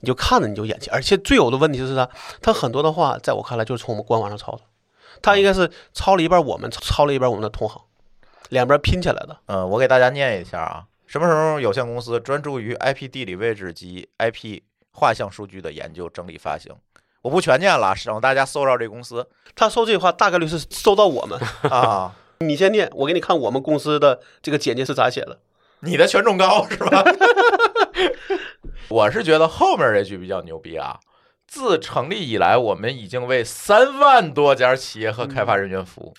[0.00, 0.94] 你就看着你就眼前。
[0.94, 2.08] 而且最有的问题是啥？
[2.40, 4.60] 他很多的话，在我看来就是从我们官网上抄的，
[5.20, 7.82] 他应该是抄了一半我们，抄了一半我们的同行，
[8.50, 9.36] 两边拼起来的。
[9.46, 10.84] 嗯，我给大家念一下啊。
[11.08, 14.60] 什么时候有限公司专注于 IP 地理位置及 IP
[14.92, 16.72] 画像数据的研究、整理、发行？
[17.22, 19.28] 我不全念了，省大家搜到这公司。
[19.56, 21.36] 他说这句话大概率是搜到我们
[21.68, 22.14] 啊。
[22.46, 25.40] 你先念，我给你看我们公司的这个简介是咋写的。
[25.80, 27.04] 你的权重高是吧？
[28.88, 30.98] 我是觉得后面这句比较牛逼啊！
[31.46, 36.14] 自成立以来，我们已经为三万多家企业和开发人员服务。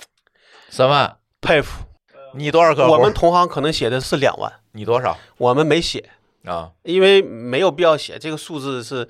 [0.69, 1.86] 三万，佩服。
[2.36, 2.88] 你多少个？
[2.88, 4.51] 我们同行可能写的是两万。
[4.74, 5.17] 你多少？
[5.38, 6.11] 我们没写
[6.45, 8.19] 啊，因为没有必要写。
[8.19, 9.09] 这个数字是，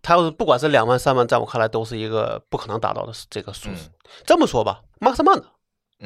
[0.00, 3.90] 他要是不管是两万、三万，在我看来都是一个不可能达到的这个数字。
[4.24, 5.44] 这么说吧，马克思曼的。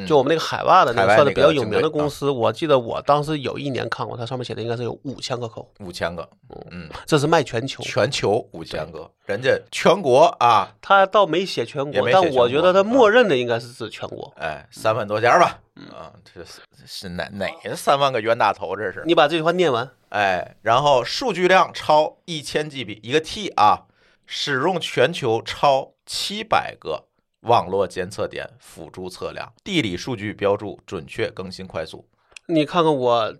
[0.07, 6.27] 就我们那个海外的那个算的比较有名的公司，我记得我当时有一年看过，它上面写的应该是有五千个客户，五千个，
[6.71, 15.61] 嗯，这是卖全球，全球五千个，人家全国啊，他倒没写全国，但我觉得他默认的应该是指全国，哎，三万多家吧，
[15.95, 18.75] 啊，这是是哪哪三万个冤大头？
[18.75, 23.83] 这是你把这句话念完，哎，然后数据量超一千 GB 一个 T 啊，
[24.25, 27.05] 使用全球超七百个。
[27.43, 32.09] 网络监测点辅助测量，地理数据标注准确、更新快速。
[32.47, 33.35] 你看看我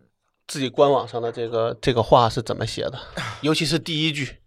[0.47, 2.99] 自己官网上的这个这个话是怎么写的，
[3.43, 4.39] 尤其是第一句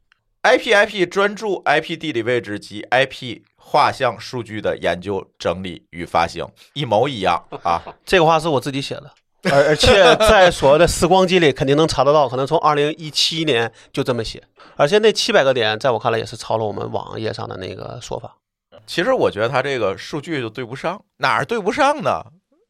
[0.43, 7.81] ：IPIP 专注 IP 地理位置及 IP 画像数据的研究、整理与发行，一模一样啊！
[8.05, 9.11] 这个话是我自己写的，
[9.51, 14.43] 而而且在所谓的时光机里肯定能查得到，可能从二零一七年就这么写，
[14.75, 18.37] 而且那七百个点在我看来也是抄了我们网页上的那个说法。
[18.85, 22.21] 其实我觉得他这个数据就对不上，哪儿对不上呢？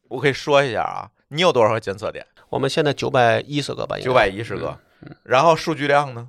[0.08, 2.26] 我可以说一下啊，你有多少个监测点？
[2.48, 4.78] 我们现在九百一十个吧，九百一十个。
[5.24, 6.28] 然后数据量呢？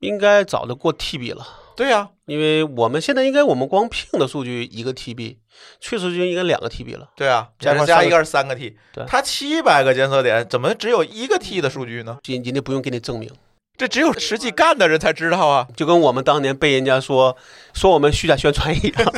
[0.00, 1.46] 应该早就过 TB 了。
[1.76, 5.38] 对呀，因为我们现在应该我们光 ping 的数据一个 TB，
[5.80, 7.10] 确实就应该两个 TB 了。
[7.16, 8.76] 对啊，加上加一个是三个 T。
[8.92, 12.18] 对，它七百个监测点，怎么只有一个 T 的数据呢？
[12.22, 13.30] 今今天不用给你证明。
[13.76, 17.36] 这只有实际干的人才知道啊，就跟我们当年被人家说
[17.74, 19.14] 说我们虚假宣传一样，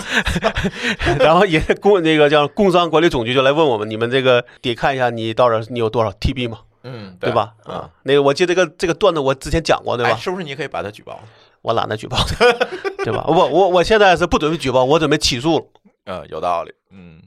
[1.20, 7.52] 然后也工那个叫工商管理总局就来问我们，你们这个得看一下你到底你有多少 TB 嘛，嗯，对吧？
[7.64, 10.16] 啊，那个我记得这个这个段子我之前讲过，对吧？
[10.16, 11.20] 是不是你可以把他举报？
[11.60, 12.16] 我懒得举报，
[13.04, 13.24] 对吧？
[13.28, 15.64] 我我我现在是不准备举报，我准备起诉了。
[16.06, 17.20] 嗯，有道理，嗯。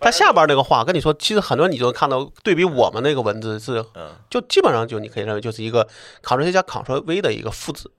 [0.00, 3.84] 他下边那个话跟你说，其实很多你就看到对比我们那个文字是，
[4.28, 5.88] 就基本上就你可以认为就是一个
[6.22, 7.90] Ctrl C 加 Ctrl V 的一个复制。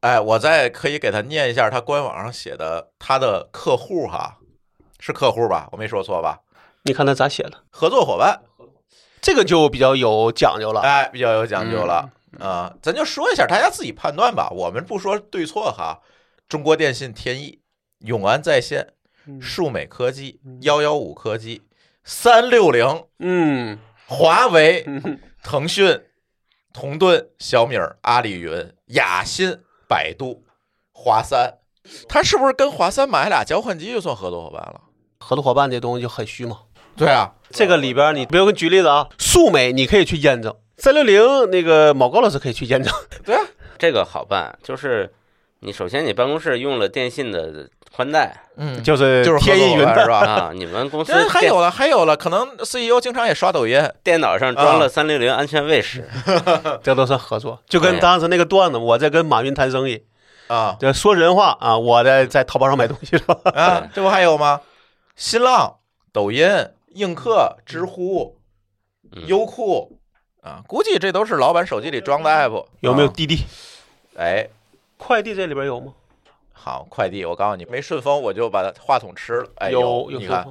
[0.00, 4.38] 哎，我再可以给他念一下他官网上写的他的客户哈，
[4.98, 5.68] 是客户吧？
[5.72, 6.40] 我没说错吧？
[6.82, 7.58] 你看他咋写的？
[7.70, 8.42] 合作伙伴，
[9.22, 10.80] 这个就比较有讲究了。
[10.82, 12.74] 哎，比较有讲究了啊！
[12.82, 16.00] 咱就说一下，大家自己判断吧，我们不说对错哈。
[16.48, 17.60] 中国电信、天翼、
[18.00, 18.94] 永安在线。
[19.40, 21.62] 数美科技、幺幺五科技、
[22.04, 24.84] 三六零，嗯，华为、
[25.42, 26.00] 腾讯、
[26.72, 30.44] 同盾、小米、阿里云、雅信、百度、
[30.92, 31.54] 华三，
[32.08, 34.80] 他是不是跟华三买俩交换机就算合作伙伴了？
[35.18, 36.60] 合作伙伴这东西就很虚嘛。
[36.96, 42.92] 对啊，这个里边你比如我举例子啊，数美你可以去验证，三六零那个某高老师可以去验证。
[43.24, 43.42] 对啊，
[43.78, 45.12] 这个好办，就是
[45.60, 47.70] 你首先你办公室用了电信的。
[47.94, 50.18] 宽带，嗯，就是就是天翼云是吧？
[50.18, 56.08] 啊，你们公司还有了，还有了，可能 CEO 经常也刷抖音，电脑上装了三六零安全卫士，
[56.82, 57.62] 这都是合作。
[57.68, 60.02] 就跟当时那个段子，我在跟马云谈生意
[60.48, 63.38] 啊，就说人话啊，我在在淘宝上买东西是吧？
[63.54, 64.60] 啊，这不还有吗？
[65.14, 65.76] 新浪、
[66.12, 66.48] 抖音、
[66.94, 68.38] 映客、知乎、
[69.28, 70.00] 优酷
[70.42, 72.66] 啊，估计这都是老板手机里装的 app。
[72.80, 73.44] 有没有滴滴？
[74.16, 74.48] 哎，
[74.96, 75.92] 快递这里边有吗？
[76.56, 79.50] 好，快递，我告诉你，没顺丰我就把它话筒吃了。
[79.56, 80.46] 哎，有，你看，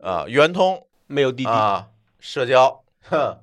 [0.00, 1.86] 啊，圆通没有滴滴啊，
[2.18, 3.36] 社交，哼，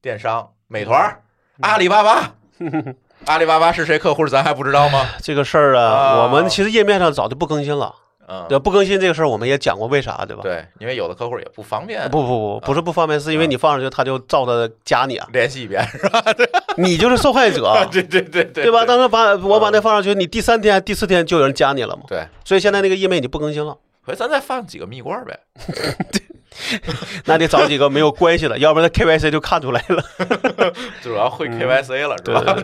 [0.00, 1.20] 电商，美团，
[1.60, 2.34] 阿里巴巴，
[3.26, 5.04] 阿里巴巴是谁客户，咱还不知道吗？
[5.20, 7.94] 这个事儿啊，我们其实页面上早就不更新了。
[8.28, 10.42] 嗯，对不更新这个事儿，我们也讲过为啥，对吧？
[10.42, 12.08] 对，因为有的客户也不方便。
[12.10, 16.20] 不不不，不是不方便，是因为你放上去，他就照着加你啊，联系一遍是吧？
[16.36, 17.72] 对，你就是受害者。
[17.90, 18.84] 对对对对，对吧？
[18.84, 22.02] 当时把我把那放上去，你第三天、第四天就有人加你了嘛？
[22.06, 23.76] 对，所以现在那个页面你不更新了。
[24.04, 25.38] 回咱再放几个蜜罐呗。
[27.26, 30.02] 那得找几个没有关系的，要不然 KYC 就看出来了，
[31.02, 32.56] 主要会 KYC 了，是吧？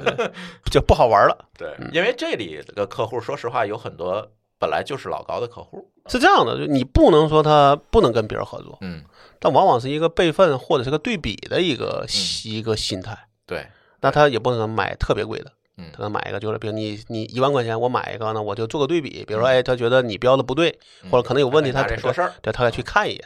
[0.70, 1.36] 就不好玩了。
[1.56, 4.26] 对，因为这里的客户，说实话，有很多
[4.64, 5.90] 本来就是老高的客户。
[6.06, 9.02] 是这样的，就你不能说他不能跟别人合作，嗯，
[9.38, 12.04] 但往往是一个备份或者是个对比的一个、
[12.44, 13.16] 一个心态。
[13.46, 13.66] 对，
[14.00, 20.78] 那他也不可能买特别贵的，嗯他能买一个就是，比如你你一万块钱，我买一个呢，我就做个对比，比如说，哎，他觉得你标的不对，
[21.10, 22.32] 或者可能有问题，他他拿这说事儿。
[22.42, 23.24] 对，他再去看一眼，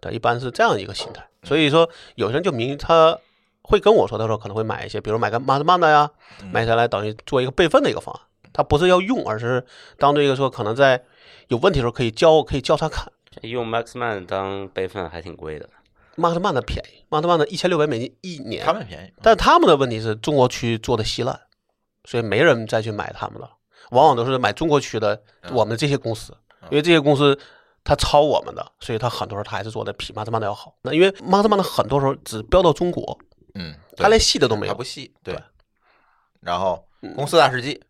[0.00, 1.22] 对，一般是这样一个心态。
[1.42, 3.18] 所以说，有些人就明他
[3.60, 6.10] 会跟我说，他说可能会买一些，比如买个马自曼的呀，
[6.40, 8.22] 嗯买下来等于做一个备份的一个方案。
[8.54, 9.62] 他不是要用，而是
[9.98, 11.04] 当这个说可能在
[11.48, 13.12] 有问题的时候可以教可以教他看。
[13.42, 15.68] 用 Maxman 当备份还挺贵的。
[16.16, 21.38] Maxman 的便宜，，Maxman 的一千六百美金一年，他们便宜，但他们的问题是中国区做的稀烂，
[22.04, 23.50] 所以没人再去买他们了，
[23.90, 26.32] 往往都是买中国区的嗯我们这些公司，
[26.70, 27.36] 因为这些公司
[27.82, 30.76] 它抄我们的，所以它很多时候它还是做的比马特曼的要好。
[30.82, 33.18] 那因为马特曼的很多时候只标到中国，
[33.54, 34.84] 嗯，它连细的都没有它不。
[34.84, 35.42] 细，对对。
[36.40, 37.80] 然后嗯公司大事记，来，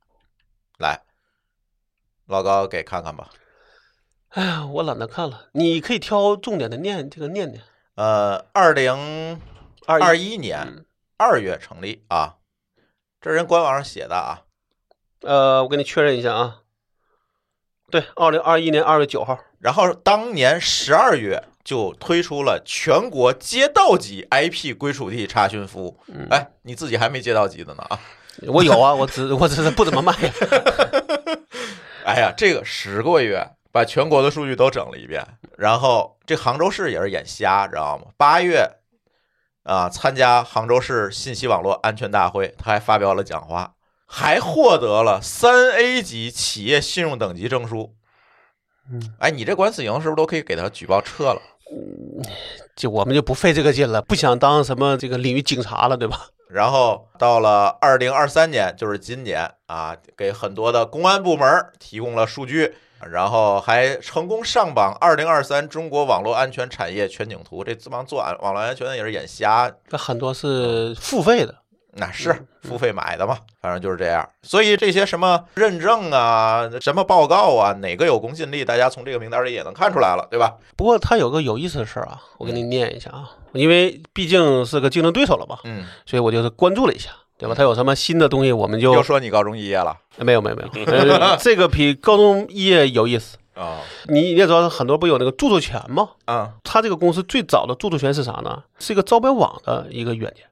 [2.27, 3.31] 老高给看看吧。
[4.31, 7.63] 哎呀，我懒得看了，你可以挑重点的念这个念念。
[7.95, 9.41] 呃，二零
[9.87, 10.85] 二二一年嗯
[11.17, 12.37] 二月成立啊，
[13.21, 14.43] 这人官网上写的啊，
[15.21, 16.63] 呃，我给你确认一下啊，
[17.91, 26.01] 对，二零二一年二月九号，然后当年十二月就推出了全国街道级 IP 归属地查询服务。
[26.09, 28.01] 嗯哎，你自己还没街道级的呢啊！
[28.49, 30.13] 我有啊，我只 我只是不怎么卖。
[32.05, 35.27] 哎呀，这个十个月把全国的数据都整了一遍，
[35.57, 38.07] 然后这杭州市也是眼瞎，知道吗？
[38.17, 38.69] 八月
[39.63, 43.75] 啊，参加杭州市信息网络安全大会，他还发表了讲话，
[44.07, 47.95] 还获得了三 A 级企业信用等级证书。
[48.93, 51.41] 嗯，哎，你这官司赢是不是都可以给他举报撤了？
[52.77, 56.29] 就我们就不费这个劲了，不想当什么这个领域警察了，对吧？
[56.49, 61.47] 然后到了二零二三年，就是今年啊，给很多的公安部门
[61.79, 62.75] 提供了数据，
[63.11, 67.65] 然后还成功上榜二零二三中国网络安全产业全景图。
[67.65, 71.55] 这这帮做安网络安全的也是眼瞎，这很多是付费的，
[71.97, 74.29] 那是付费买的嘛，反正就是这样。
[74.43, 80.55] 所以这些什么认证啊、什么报告啊，哪个有公信力，大家从这个名单里也能看出来了，对吧？
[80.77, 87.55] 不过它有个有意思的事儿啊，我给你念一下啊，因为毕竟是个竞争对手了嘛，嗯，所以我就是关注了一下，对吧？
[87.57, 93.37] 它有什么新的东西，我们就又说你高中毕业了没有没有没有，呃， 这个比高中毕业有意思。
[93.55, 93.79] 啊
[94.09, 96.09] 你你也知道，很多不有那个著作权吗？
[96.25, 98.65] 啊，他这个公司最早的著作权是啥呢？
[98.81, 100.43] 是一个招标网的一个软件，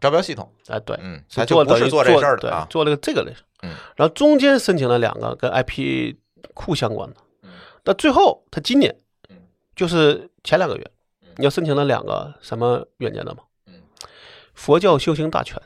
[0.00, 3.32] 招标系统，哎，对，嗯，是他就不是做这事儿对的啊，做了个这个类，
[3.62, 6.14] 嗯，然后中间申请了两个跟 IP
[6.54, 7.50] 库相关的嗯，
[7.84, 8.94] 那最后他今年
[9.30, 9.36] 嗯，
[9.74, 10.90] 就是前两个月
[11.22, 13.42] 嗯，你要申请了两个什么软件的吗？
[13.66, 13.82] 嗯，
[14.54, 15.60] 佛教修行大全。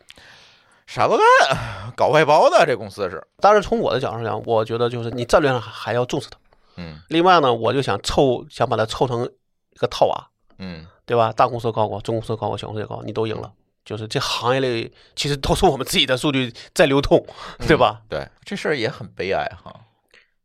[0.84, 6.38] 啥都干，搞外包的这公司是，但是，从我的角度上讲，我觉得就是你战略上还要重视它。
[6.76, 11.32] 嗯另外呢，我就想凑，想把它凑成一个套娃，嗯对吧？
[11.32, 13.50] 大公司高过，中公司高过，小公司也高，你都赢了。
[13.84, 17.24] 就是这行业里其实都是我们自己的数据在流通，
[17.66, 18.02] 对吧？
[18.08, 19.74] 对，这事儿也很悲哀哈。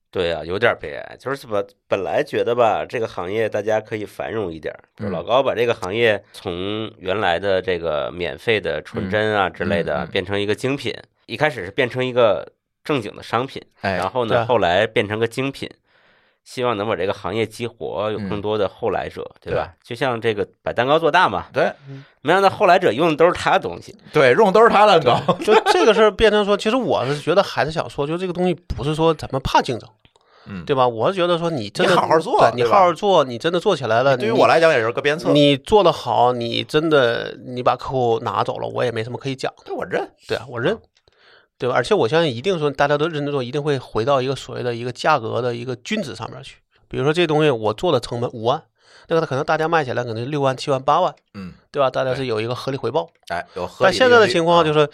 [0.09, 10.95] 对啊、有点悲哀，就是把本来觉得吧，这个行业大家可以繁荣一点老高把这个行业从原来的这个免费的纯真啊之类的变成一个精品，
[11.27, 12.51] 一开始是变成一个
[12.83, 15.69] 正经的商品，哎然后呢，后来变成个精品，
[16.49, 19.73] 希望能把这个行业激活，有嗯更多的后来者，对吧？
[19.83, 21.69] 就像这个把蛋糕做大嘛，对
[22.21, 25.19] 没想到后来者用的都是他的东西，对，用的都是他蛋糕。
[25.43, 29.89] 就这个事儿变成说，其实我是觉得还是想说，就这个东西不是说咱们怕竞争，
[30.45, 30.87] 嗯，对吧？
[30.87, 35.33] 我是觉得说你真的你好好做对你好好做，你真的做起来了，对于我来讲也是个鞭策。
[35.33, 39.75] 你做的好，你真的你把客户拿走了，我也没什么可以讲的。
[39.75, 40.77] 我认，对啊，我认，
[41.57, 41.75] 对吧？
[41.75, 46.57] 而且我相信，一定说大家都认真做，一定会回到一个所谓的一个价格的一个均值上面去。
[46.87, 48.63] 比如说这东西我做的成本五万，
[49.07, 51.89] 那个可能大家卖起来可能是六万、七万、八万，嗯，对吧？
[51.89, 53.09] 大家是有一个合理回报。
[53.29, 54.89] 哎，有合理但现在的情况就是，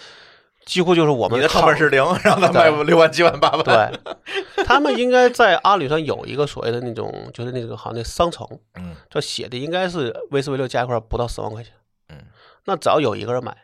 [0.66, 3.64] 几乎就是我们的成本靠是零，让他卖六万、七万、八万。
[3.64, 11.74] 对，他们应该在阿里上有一个所谓的那种，就是那个行业商城，嗯这写的应该是 V 四 V 六加一块不到十万块钱。
[12.10, 12.18] 嗯，
[12.66, 13.56] 那只要有一个人买，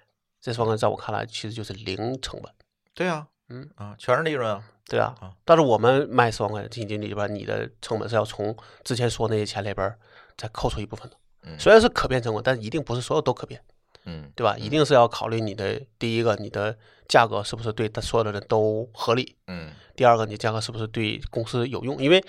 [0.41, 2.51] 这十万块钱在我看来其实就是零成本，
[2.99, 4.61] 对啊，嗯啊，全是利润啊。
[4.89, 5.31] 对啊啊。
[5.45, 9.95] 但是我们卖十万块钱基金经理里边，你的成本是要从之前说那些钱里边
[10.35, 11.15] 再扣除一部分的。
[11.43, 13.63] 嗯虽然是可变成本，但一定不是所有都可变，
[14.03, 14.57] 嗯，对吧？
[14.57, 16.77] 一定是要考虑你的第一个，你的
[17.07, 19.37] 价格是不是对所有的人都合理。
[19.47, 22.03] 嗯第二个，你价格是不是对公司有用？
[22.03, 22.21] 因为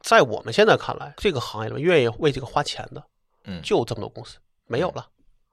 [0.00, 3.04] 在我们现在看来，这个行业里面愿意为这个花钱的，
[3.44, 5.06] 嗯就这么多公司，没有了。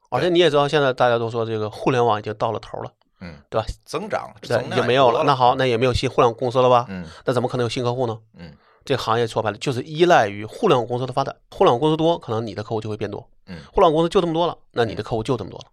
[0.09, 3.67] 而且你也知道，现在大家都说这个互联网已经到了头了，嗯，对吧？
[3.85, 5.23] 增长对，已经没有了。
[5.23, 6.85] 那好，那也没有新互联网公司了吧？
[6.89, 8.19] 嗯那怎么可能有新客户呢？
[8.37, 8.53] 嗯
[8.83, 11.35] 这行业说白了就是依赖于互联网公司的发展。
[11.51, 13.29] 互联网公司多，可能你的客户就会变多。
[13.45, 15.65] 嗯，互联网公司就这么多了，那你的客户就这么多了。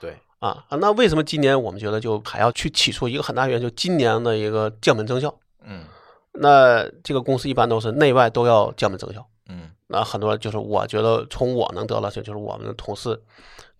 [0.00, 5.32] 对，啊啊，那为什么今年我们觉得就还要去起诉一个很大原因，就今年的一个降本增效？
[5.64, 5.84] 嗯
[6.32, 9.24] 那这个公司一般都是内外都要降本增效。
[9.48, 13.22] 嗯那很多就是我觉得从我能得到的，就是我们的同事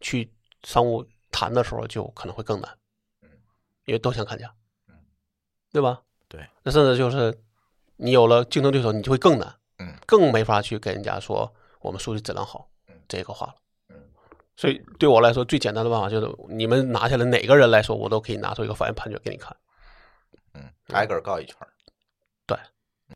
[0.00, 0.30] 去
[0.62, 2.70] 商务谈的时候就可能会更难，
[3.87, 4.55] 因为都想砍价，
[5.72, 6.03] 对吧？
[6.28, 7.37] 对，那甚至就是
[7.97, 13.55] 你有了竞争对手，你就会更难，嗯，更没法去跟人家说我们数据质量好嗯这个话了。
[13.89, 13.97] 嗯
[14.57, 19.57] 所以对我来说，最简单的办法就是你们拿下来哪个人来说，我都可以拿出一个法院判决给你看。
[20.55, 21.68] 嗯，挨个儿告一圈儿。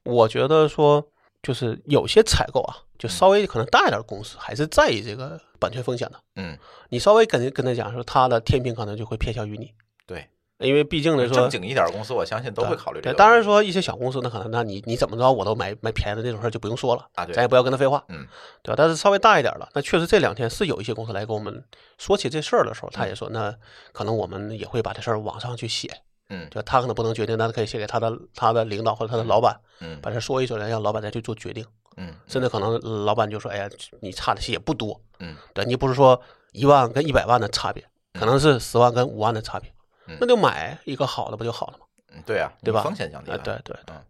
[0.04, 1.04] 我觉得说，
[1.42, 6.22] 就是有些采购啊，就稍微可能大一点的公司，还是在意这个版权风险的。
[6.36, 6.56] 嗯，
[6.90, 9.74] 你稍微跟跟他讲说，他的天平可能就会偏向于你，
[10.06, 13.18] 对，因为毕竟来说正，经一点儿公司，我相信都会考虑这对，个。
[13.18, 18.26] 当然说一些小公司，那可能那你你怎么着我都买买便宜的那种事儿就不用说了啊对咱也不要跟他废话，嗯，
[18.62, 18.74] 对吧？
[18.76, 21.64] 但是稍微大一点的，那确实这两天是有一些公司来跟我们
[21.98, 23.54] 说起这事儿的时候，他也说，那
[23.92, 25.88] 可能我们也会把这事儿往上去写，
[26.28, 31.64] 嗯就他可能不能决定，但他可以写给他的他的领导或者他的老板，嗯把这说一说，让老板再去做决定。
[31.96, 33.68] 嗯甚至可能老板就说：“哎呀，
[34.00, 36.18] 你差的戏也不多，嗯对你不是说
[36.52, 37.84] 一万跟一百万的差别，
[38.14, 39.74] 可能是十万跟五万的差别，嗯
[40.18, 41.86] 那就买一个好的不就好了吗？
[42.14, 42.82] 嗯，对啊，对吧？
[42.82, 43.42] 风险降低啊，了。
[43.42, 44.02] 对对对嗯。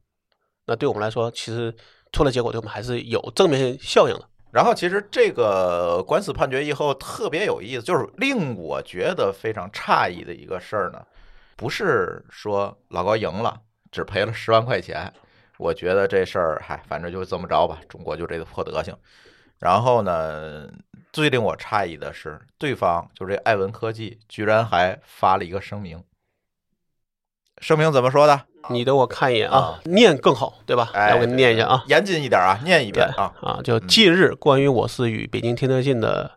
[0.66, 1.74] 那对我们来说，其实
[2.12, 4.24] 出了结果对我们还是有正面效应的。
[4.52, 11.04] 然后其实这个官司判决以后特别有意思，就是令我觉得非常诧异的一个事儿呢，
[11.56, 13.60] 不是说老高赢了，
[13.92, 15.12] 只赔了十万块钱。
[15.56, 18.96] 我觉得这事儿，嗨，反正就这么着吧，中国就这个破德行。
[19.58, 20.66] 然后呢，
[21.12, 26.02] 最令我诧异的是，对方就这艾文科技居然还发了一个声明。
[27.58, 28.46] 声明怎么说的？
[28.68, 30.90] 你等我看一眼啊啊，念更好，对吧？
[30.94, 31.82] 哎，来，我给你念一下啊。
[31.88, 33.32] 严谨一点啊，念一遍啊。
[33.42, 36.30] 啊，就近日关于我司与北京天德信的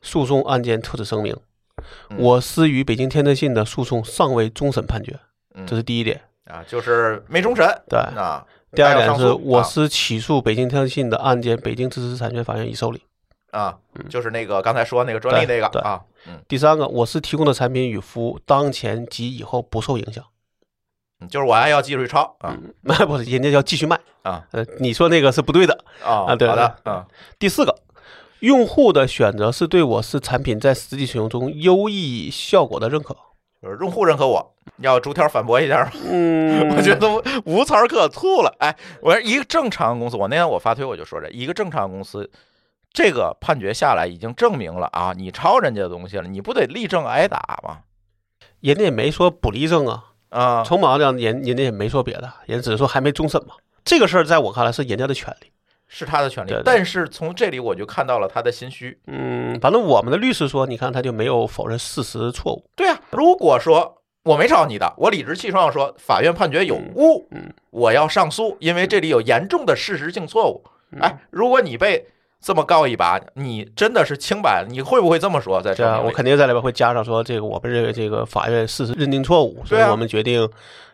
[0.00, 1.36] 诉讼案件特此声明，
[2.10, 5.18] 嗯我司与北京天德信的诉讼尚未终审判决，
[5.54, 6.20] 嗯这是第一点。
[6.46, 7.66] 啊，就是没终审。
[7.88, 13.02] 对啊，第二点是我司起诉北京天德信的案件，北京知识产权法院已受理。
[13.56, 13.78] 啊，
[14.10, 20.22] 就是那个刚才说那个专利那个啊，嗯，第三个，我司提供的产品与服务当前及以后不受影响。
[21.30, 23.98] 就是我还要继续抄啊 那不是，人家要继续卖。
[24.22, 25.72] 啊呃，你说那个是不对的。
[26.04, 27.06] 啊啊对好的，啊
[27.38, 27.74] 第四个，
[28.40, 33.16] 用户的选择是对我司产品在实际使用中优异效果的认可。
[33.62, 35.90] 就是用户认可我，要逐条反驳一下吗？
[36.04, 37.08] 嗯 我觉得
[37.46, 38.54] 无词儿可吐了。
[38.58, 42.30] 哎，我说一个正常公司，我那天我发推我就说这一个正常公司，
[42.96, 47.80] 这个判决下来已经证明了啊，你抄人家的东西了，你不得立正挨打吗？
[48.60, 53.54] 人家也没说不立正啊，啊，从某上讲，人人家也没说别的，人只是说还没终审嘛。
[53.84, 55.52] 这个事儿在我看来是人家的权利。
[55.88, 58.98] 是他的权利对对，但是从这里我就看到了他的心虚。
[59.08, 62.64] 嗯，反正我们的律师说，你看他就没有否认事实错误。
[62.74, 70.64] 对啊，如果说我没抄你的，我理直气壮说法院判决有误，嗯我要上诉，因为这里有严重的事实性错误。
[70.92, 72.06] 嗯哎，如果你被
[72.40, 75.60] 这么告一把，你真的是清白，你会不会这么说？
[75.60, 80.48] 在这我肯定在里边会加上说，这个我们认为这个法院事实认定错误，所以我们决定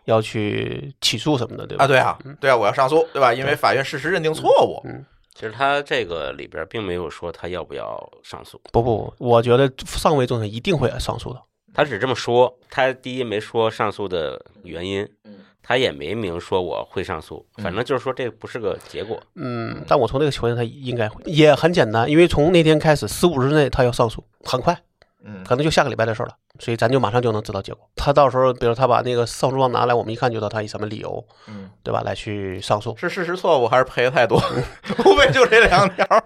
[0.06, 1.84] 要去起诉什么的，对吧？
[1.84, 3.34] 啊，对啊，对啊，我要上诉，对吧？
[3.34, 4.80] 因为法院事实认定错误。
[4.84, 11.42] 嗯，其实他这个里边并没有说他要不要上诉，不不不，我觉得上位终审一定会上诉的。
[11.74, 12.52] 他只这么说。
[12.68, 15.21] 他第一没说上诉的原因嗯，
[15.62, 19.20] 他也没明说我会上诉，嗯反正就是说这不是个结果。
[19.36, 24.76] 嗯，但我从这个情况下他应该会，也很简单，因为从那天开始，十五日内他要上诉，很快，
[25.24, 27.88] 嗯可能就下个礼拜的事儿了，所以咱就马上就能知道结果。
[27.94, 32.96] 他到时候，比如他把那个上诉状拿来，我们一看就知道他以什么理由，嗯，对吧，来去上诉。
[32.96, 34.42] 是事实错误还是赔的太多？
[35.06, 36.21] 无非就这两条。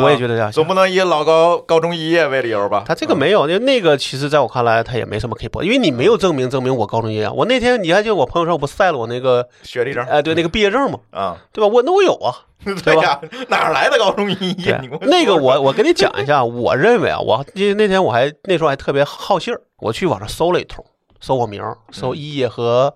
[0.00, 2.84] 我也觉得这样，总不能以老高高中肄业为理由吧？
[2.86, 7.28] 他这个没有，那那个其实在我看来，他也没什么可以驳，因为你没有证明证明我高中毕业。
[7.28, 10.98] 我那天你还记得我朋友圈我不晒了我那个学历证哎对那个毕业证嘛？
[11.10, 11.68] 啊，对吧？
[11.72, 12.34] 我那我有啊，
[12.84, 14.78] 对呀，哪来的高中肄业？
[14.82, 20.84] 你那个我我跟你讲一下，我认为啊，我因为那天我还那时候还特别好信儿，我去网上搜了一通，
[21.20, 22.94] 搜我名儿，搜肄业和。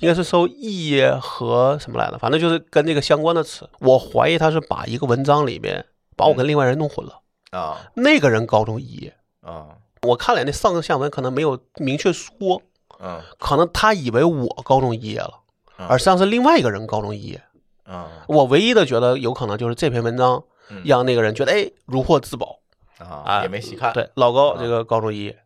[0.00, 3.68] 应该是搜异业和什么来的，反正就是跟那个相关的词。
[3.80, 5.84] 我怀疑他是把一个文章里面
[6.18, 7.22] 把我跟另外人弄混了。
[7.50, 12.60] 啊那个人高中肄业，啊我看了那上下文可能没有明确说，
[13.00, 15.40] 嗯可能他以为我高中肄业了，
[15.78, 17.42] 嗯而实际上是另外一个人高中肄业。
[17.84, 22.58] 啊我唯一的觉得有可能就是这篇文章嗯让那个人觉得哎如获至宝。
[22.98, 25.38] 啊，啊也没细看，对，老高啊这个高中毕业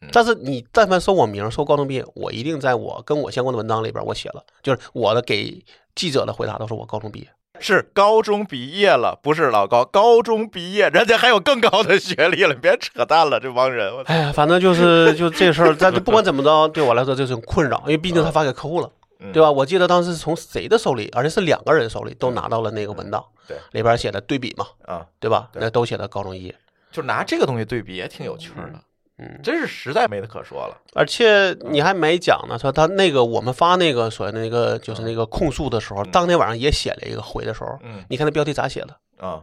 [0.00, 5.64] 嗯，但是你但凡搜我名儿，搜高中毕业，我一定在我跟我相关的文章里边我写了，就是我的给
[5.96, 7.28] 记者的回答都是我高中毕业。
[7.60, 18.90] 是高中毕业了，不是老高，高中毕业，人家还有更高的学历了，别扯淡了，这帮人，哎呀，反正就是 就这事儿，但是不管怎么着，对我来说这是困扰，因为毕竟他发给客户了，
[19.20, 19.32] 嗯。
[19.32, 19.50] 对吧？
[19.50, 23.56] 我记得当时是从谁的手里，而且是两个人手里都拿到了那个文档，对。
[23.72, 25.48] 里边写的对比嘛，啊，对吧？
[25.52, 25.62] 对。
[25.62, 26.54] 那都写的高中毕业，
[26.90, 28.78] 就拿这个东西对比也挺有趣儿的，
[29.18, 30.76] 嗯，真是实在没得可说了。
[30.94, 38.96] 而且你还没讲呢，说他那个我们发那个所谓的那个就是那个控诉的时候，当天晚上也写了一个回的时候，嗯你看那标题咋写的？
[39.18, 39.42] 啊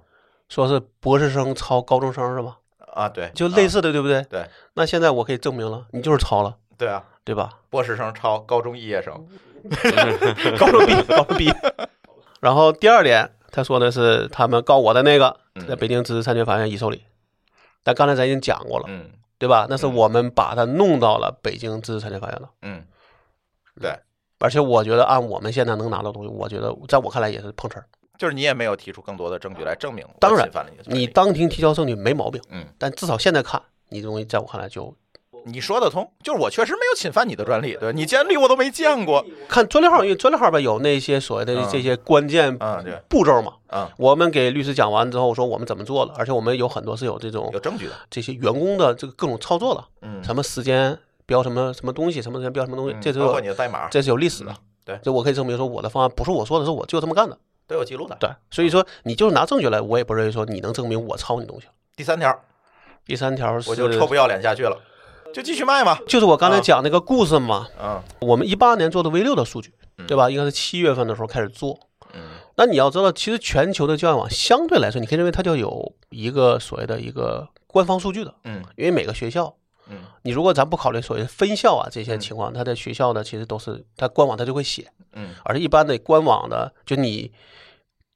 [0.49, 2.57] 说是博士生抄高中生是吧？
[2.93, 4.21] 啊，对，就类似，似的，对不对？
[4.23, 4.45] 对。
[4.73, 7.49] 那现在我可以证明了，你就是抄了，对啊，对吧？
[7.69, 9.13] 博士生抄高中毕业生，
[10.59, 11.55] 高中毕业，高中毕业。
[12.41, 17.01] 然后第二点，他说的是他们告我的那个，嗯在北京知识产权法院已受理。
[17.83, 19.09] 但刚才咱已经讲过了，嗯
[19.41, 19.65] 对吧？
[19.67, 22.49] 那是嗯我们把它弄到了北京知识产权法院了。
[22.61, 22.85] 嗯，
[23.81, 23.91] 对，
[24.37, 27.85] 而且我觉得按我们现在能拿到的东西，我觉得在我看来也是碰瓷儿。
[28.19, 30.47] 就是你也没有提出更多的证据来证明当然
[30.85, 34.95] 你当庭提交证据没毛病，嗯，但至少现在看，你这东西在我看来就
[35.45, 37.91] 你说得通，就是我确实没有侵犯你的专利，对吧？
[37.93, 43.53] 你监利我都没见过，看专利号，因为专利号吧有那些所谓的嗯这些关键嗯，对，步骤嘛。
[43.67, 54.55] 嗯，我们给律师讲完之后，说我们怎么做了，而且我们有很多是有这种有证据的，这些员工的这个各种操作了，嗯，什么时间标什么什么东西，什么时间标什么东西，这是有括你的代码，这是有历史的嗯。
[54.83, 57.37] 对这我可以证明说我的方案不是我说的，是我就这么干的。
[57.67, 58.17] 都有记录的。
[58.19, 61.73] 对，所以说你就是拿证据来，我也不认为说你能证明我抄你东西了。
[61.95, 62.37] 第三条，
[63.05, 64.77] 第三条是我就臭不要脸下去了，
[65.33, 70.05] 就继续卖嘛，就是我刚才讲那个故事嘛，嗯我们一八年做的 V 六的数据，嗯。
[70.07, 70.29] 对吧？
[70.29, 71.79] 应该是七月份的时候开始做。
[72.13, 72.21] 嗯。
[72.57, 78.61] 那你要知道，其实全球的教育网相对来说，你可以认为它就有一个所谓的一个官方数据的，嗯。
[78.75, 79.55] 因为每个学校，
[79.89, 79.99] 嗯。
[80.23, 85.29] 你如果咱不考虑所谓分校啊这些情况，它在学校呢其实都是它官网它就会写，嗯。
[85.45, 87.31] 而且一般的官网的就你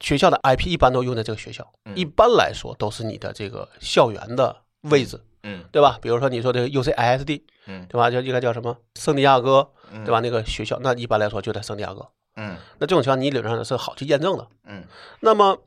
[0.01, 1.95] 学校的 IP 一般都用在这个学校，嗯。
[1.95, 4.55] 一般来说都是你的这个校园的
[4.89, 5.97] 位置，嗯对吧？
[6.01, 8.09] 比如说你说这个 UCISD，嗯对吧？
[8.09, 10.19] 就应该叫什么圣地亚哥，嗯，对吧？？
[10.19, 12.07] 那个学校，那一般来说就在圣地亚哥。
[12.37, 14.47] 嗯那这种情况，你理论上是好去验证的。
[14.65, 14.83] 嗯
[15.21, 15.57] 那么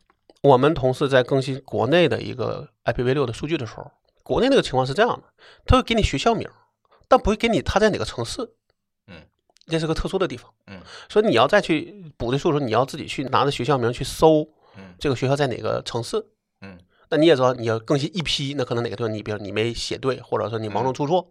[0.42, 3.90] 我们同事在更新国内的一个 IPv 六的数据的时候，
[4.22, 5.22] 国内那个情况是这样的，
[5.64, 6.46] 他会给你学校名，
[7.08, 8.42] 但不会给你他在哪个城市。
[9.06, 9.22] 嗯，
[9.66, 10.52] 这是个特殊的地方。
[10.66, 16.24] 嗯，所以你要再去补的数的时候，你要自己去拿着学校名去搜嗯这个学校在哪个城市。
[17.08, 21.28] 嗯，那你也知道，你要更新一批，那可能哪个地方你比如你没写对，或者说你盲中出错，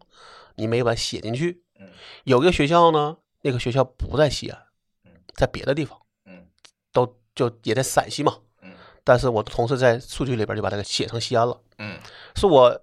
[0.56, 1.62] 你没把它写进去。
[1.80, 1.88] 嗯，
[2.24, 4.60] 有个学校呢，那个学校不在西安
[5.06, 6.00] 嗯，在别的地方。
[6.26, 6.48] 嗯
[6.92, 8.72] 都就也在陕西嘛，嗯
[9.04, 11.62] 但是我的同事在数据里边就把它给写成西安了。
[11.78, 11.98] 嗯
[12.36, 12.82] 是我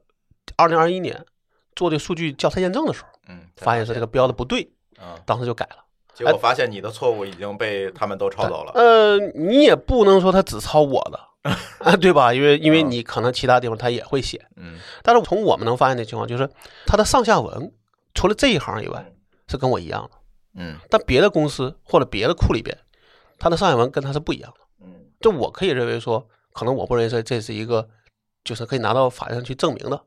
[0.56, 1.26] 二零二一年
[1.74, 5.84] 做这数据教材验证的时候，嗯，发现是这个标的不对，啊，当时就改了。
[6.14, 8.70] 结果发现你的错误已经被他们都抄走了。
[8.76, 11.30] 呃，你也不能说他只抄我的，啊，
[12.00, 12.32] 对吧？
[12.32, 16.48] 因为因为嗯你可能其他地方他也会写，嗯但是从我们能发现的情况就是，
[16.86, 17.72] 他的上下文
[18.14, 19.12] 除了这一行以外
[19.48, 20.18] 是跟我一样的，
[20.56, 22.76] 嗯但别的公司或者别的库里边，
[23.38, 24.86] 他的上下文跟他是不一样的。
[24.86, 27.86] 嗯这我可以认为说，可能我不认为说这是一个，
[28.42, 30.02] 就是可以拿到法院去证明的。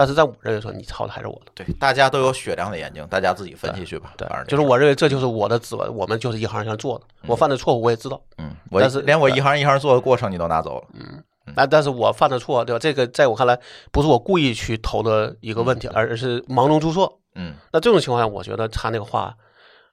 [0.00, 1.52] 嗯，但是在我认为说，你抄的还是我的。
[1.54, 4.14] 对，大家都有雪亮的眼睛，大家自己分析去吧。
[4.16, 7.04] 对就是我认为这就是我的指纹，我们就是一行一行做的。
[7.26, 10.88] 我犯的错误我也知道，嗯，我但是连我一行一行做的过程你都拿走了。
[10.94, 11.22] 嗯，
[11.54, 12.78] 但但是我犯的错，对吧？
[12.78, 13.58] 这个在我看来
[13.92, 17.20] 不是我故意去投的一个问题，而是盲中出错。
[17.34, 19.34] 嗯那这种情况下，我觉得他那个话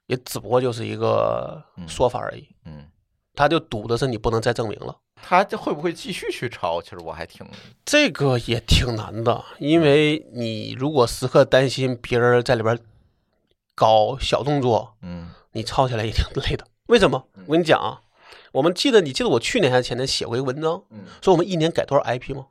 [0.06, 2.84] 也只不过就是一个说法而已，嗯，
[3.34, 4.96] 他就赌的是你不能再证明了。
[5.22, 6.80] 他这会不会继续去抄？
[6.80, 7.46] 其实我还挺
[7.84, 12.78] 这个也挺难的，因为你如果时刻担心别人在里边
[13.74, 16.66] 搞小动作，嗯你抄起来也挺累的。
[16.86, 17.26] 为什么？
[17.46, 18.00] 我跟你讲啊，
[18.52, 22.46] 我们记得你记得我去年还是前年写过一个文章，嗯说我们一年改多少 IP 吗？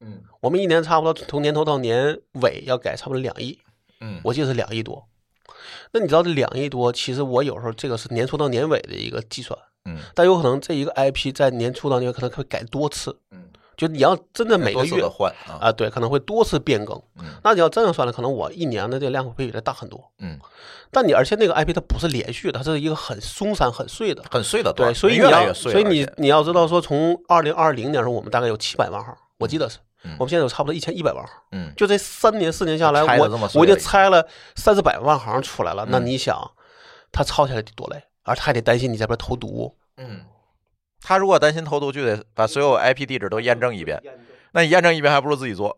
[0.00, 3.58] 嗯我们一年差不多从年头到年尾要改差不多两亿，
[4.00, 5.06] 嗯，我记得是两亿多。
[5.92, 13.44] 那你知道这两亿多，其实我有时候这个是年初到年尾的一个计算，嗯但有可能这一个 IP 在年初到年尾可能会改多次，嗯，
[13.76, 16.96] 就你要真的每个月多换啊，啊，对，可能会多次变更。
[17.18, 20.12] 嗯那你要这样算了，可能我一年的这个量会比它大很多。
[20.18, 20.38] 嗯，
[20.90, 24.22] 但你而且那个 IP 它不是连续的，它是一个很松散、很碎的。
[24.30, 31.30] 很碎的段对，所以你要，越越，所以你你要知道说，从二零二零年的时候，我们大概有七百万号，我记得是，嗯我们现在有差不多一千一百万号。
[31.52, 34.26] 嗯就这三年四年下来，我我已经拆了
[34.56, 35.86] 三四百万行出来了。
[35.88, 36.38] 那嗯你想，
[37.10, 40.20] 它抄起来得多累，而他还得担心你在这边投毒，嗯
[41.02, 44.00] 他如果担心投毒，就得把所有 IP 地址都验证一遍。
[44.52, 45.76] 那你验证一遍，还不如自己做。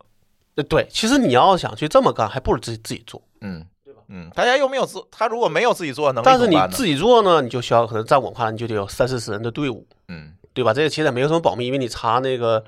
[0.57, 3.22] 呃，对，其实你要想去这么干，还不如自己自己做。
[3.40, 10.74] 嗯，对吧嗯，大家又没有自，他如果没有自己做能力但是你自己做呢，你就需要可能在我看来，你就得有三四十人的队伍，嗯对吧？
[10.74, 12.62] 这个其实也没有什么保密，因为你查那个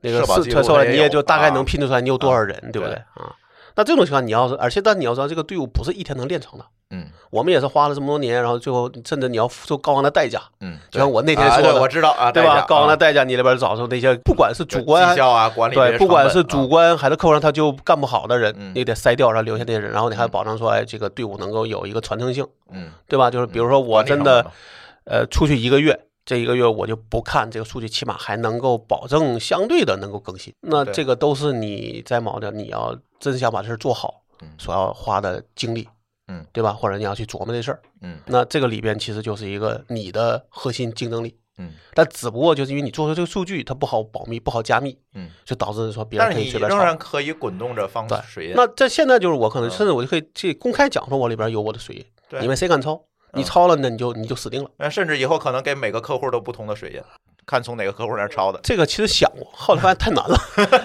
[0.00, 3.36] 那个社保是特殊的，记录它也有你也就大概啊能拼得出来你有多少人，对不对对啊？
[3.78, 6.64] 那这种情况，你要是，而且但你要知道，这个队伍不是一天能练成的。
[6.90, 7.06] 嗯。
[7.30, 12.62] 我们也是花了这么多年，然后最后甚至你要付出高昂的代价，嗯，就像我那天说的我知道啊，对吧？
[12.62, 18.72] 高昂的啊代价，你里边找出那些，不管是主观绩效啊，管理对，不管是主观还是客观上他就干不好的人，嗯。
[18.74, 23.30] 你得筛掉，然后留下那些人，然后你还保证说，哎，这个队伍能够有一个传承性，嗯，对吧？
[23.30, 24.44] 就是比如说我真的
[25.04, 30.52] 呃出去一个月，这一个月我就不看这个数据，起码还能够保证相对的能够更新。
[30.60, 35.88] 那这个都是你在毛的，你要真想把这事儿做好嗯，所要花的精力，
[36.26, 36.74] 嗯，对吧？
[36.74, 41.34] 或者你要去琢磨这事儿，嗯那这个里边其实就是一个你的核心竞争力。
[41.60, 46.76] 嗯但只不过就是因为你做出这个数据，它不好保密，不好加密，嗯，就导致说别人可以随便抄。
[46.76, 48.52] 仍然可以滚动着放对水印。
[48.54, 53.02] 那在现在就是我可能嗯甚至我就可以去公开讲说，我里边有我的水印，对你们谁敢抄？
[53.38, 54.70] 你嗯抄了，那你就你就死定了。
[54.76, 57.02] 那甚至以后可能给每个客户都不同的水印，
[57.46, 58.60] 看从哪个客户那儿抄的。
[58.62, 60.36] 这个其实想过，后来发现太难了，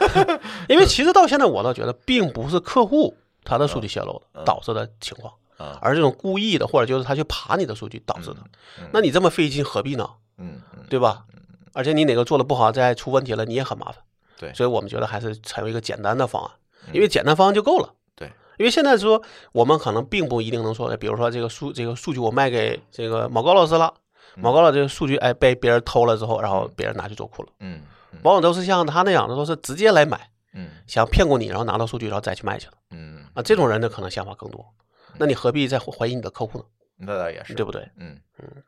[0.69, 8.37] 因为其实到现在我倒觉得，并不是客户他的数据泄露导致的情况，啊，而这种故意的或者就是他去爬你的数据导致的。
[8.79, 10.09] 嗯那你这么费劲何必呢？
[10.37, 11.25] 嗯嗯，对吧？
[11.73, 13.95] 而且你哪个做的不好，再出问题了，你也很麻烦。
[14.39, 16.51] 对所以我们觉得还是采用一个简单的方案，
[16.87, 17.93] 嗯因为简单方案就够了。
[18.57, 23.93] 对，因为现在说我们可能并不一定能说，比如说这个数这个数据我卖给这个某高老师了，
[24.35, 27.81] 某高老师这个数据哎被别人偷了之后，然后别人拿去做库了，嗯
[28.11, 32.73] 嗯往往都是像他那样的，都是直接来买，嗯想骗过你，然后拿到数据，然后再去卖去了。
[32.91, 34.65] 嗯，啊，这种人的可能想法更多，
[35.17, 36.65] 那你何必再怀疑你的客户呢？
[36.97, 37.81] 那倒也是，对不对？
[37.97, 38.63] 嗯嗯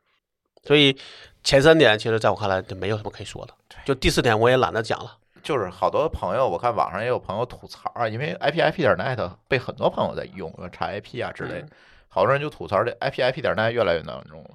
[0.64, 0.96] 所以
[1.44, 5.16] 前三点其实在我看来就没有什么可以说的，就第四点我也懒得讲了。
[5.46, 11.68] 就是好多朋友，我看网上也有朋友吐槽啊，因为 IPIP 点 net 被很多朋友在用，查 IP 啊之类的，
[12.08, 14.50] 好多人就吐槽这 IPIP 点 net 越来越难用了。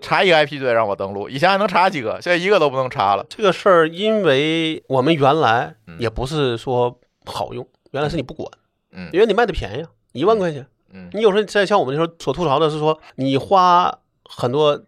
[0.00, 3.26] 查一个 IP 就得让我登录，以前还能查几个，现在一个都不能查了。
[3.28, 8.48] 这个事儿，因为我们原来嗯也不是说好用，原来是你不管，
[8.92, 10.64] 嗯因为你卖的便宜啊，一万块钱。
[10.92, 13.92] 嗯你有时候在像我们那时候所吐槽的是说，你花
[14.24, 14.80] 很多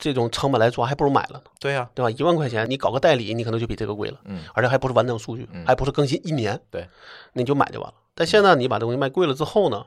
[0.00, 2.10] 这种成本来抓，还不如买了呢，对呀，对吧？
[2.10, 6.88] 一万块钱你搞个代理，你可能就比这个贵了，嗯而且还不是完整数据，嗯还不是更新一年，对，
[7.34, 7.94] 你就买就完了。
[8.14, 9.84] 但现在你把这东西卖贵了之后呢，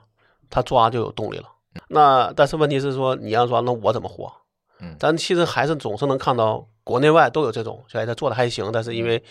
[0.50, 1.50] 他抓就有动力了。
[1.88, 4.32] 那但是问题是说，你要抓，那我怎么活？
[4.80, 9.24] 嗯咱其实还是总是能看到国内外都有这种，虽然他做的还行，但是因为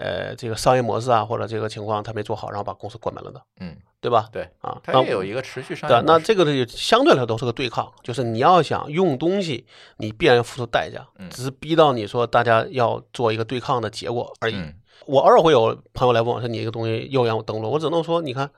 [0.00, 4.28] 呃这个商业模式啊或者这个情况他没做好，然后把公司关门了的，嗯，对吧？
[4.32, 9.66] 对，啊，那它也有一个持续商业对，那这个呢，相对来说都是个对抗，就是你要想用东西，
[9.98, 14.54] 你必然要付出代价，嗯只是逼到你说大家要做一个对抗的结果而已。
[14.56, 14.74] 嗯
[15.06, 18.50] 我偶尔会有朋友来问我说：“你这个东西又让我登录。”我只能说，你看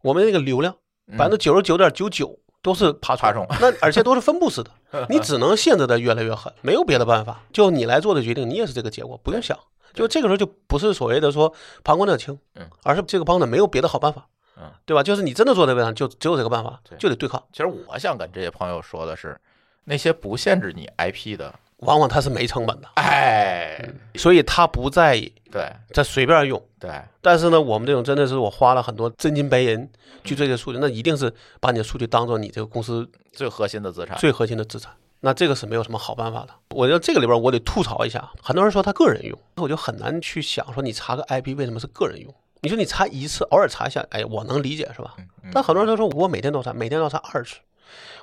[0.00, 0.74] 我们那个流量
[1.12, 4.70] 嗯百分之九十九点九九都是爬爬虫那而且都是分布式的，
[5.10, 9.56] 你只能限制的越来越狠，没有别的办法，就你来做的决定，你也是这个结果，不用想。
[9.94, 14.26] 就这个时候就不是所谓的说旁观者清嗯，而是这个帮的没有别的好办法，
[14.56, 15.02] 嗯，对吧？
[15.02, 17.42] 就是你真的做这个办法，就只有这个办法对，就得对抗。
[17.52, 19.38] 其实我想跟这些朋友说的是，
[19.84, 26.60] 那些不限制你 IP 的，往往它是没成本的，哎，所以他不在意，对他随便用。
[26.78, 29.88] 对，但是呢，我们这种真的是我花了很多真金白银
[30.22, 34.18] 去做这个数据，那一定是把你的数据当做你这个公司最核心的资产。
[34.18, 34.92] 最核心的资产。
[35.24, 36.50] 那这个是没有什么好办法的。
[36.76, 42.32] 我觉得这个里边我得吐槽一下，很多人说他个人用，那我就很难去想说你查个 IP 为什么是个人用？
[42.60, 45.14] 你说你查一次，偶尔查一下，哎，我能理解是吧？
[45.42, 47.56] 嗯但很多人都说我每天都查，每天都查二次，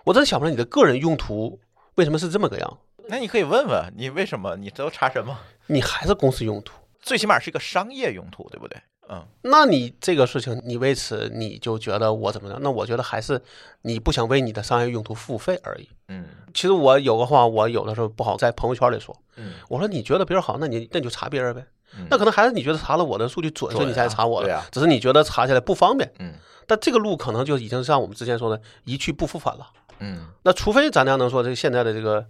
[0.04, 1.60] 我真想不出来你的个人用途
[1.96, 2.78] 为什么是这么个样？
[3.08, 5.36] 那你可以问问你为什么你都查什么？
[5.66, 6.74] 你还是公司用途。
[7.02, 8.80] 最起码是一个商业用途，对不对？
[9.10, 12.60] 嗯那你这个事情，你为此你就觉得我怎么样？
[12.62, 13.42] 那我觉得还是
[13.82, 15.90] 你不想为你的商业用途付费而已。
[16.08, 21.66] 嗯其实我有个话，我有的时候不好在朋友圈里说，嗯，我说你觉得别人好，那你那你就查别人呗。
[21.98, 26.10] 嗯那可能还是你觉得查了我的数据准，所以你才查我的，对啊只是你觉得查起来不方便。
[26.20, 26.34] 嗯
[26.68, 29.68] 但这个路可能就已经像我们之前说的一去不复返了。
[30.00, 32.26] 嗯，那除非咱俩能说这个现在的这个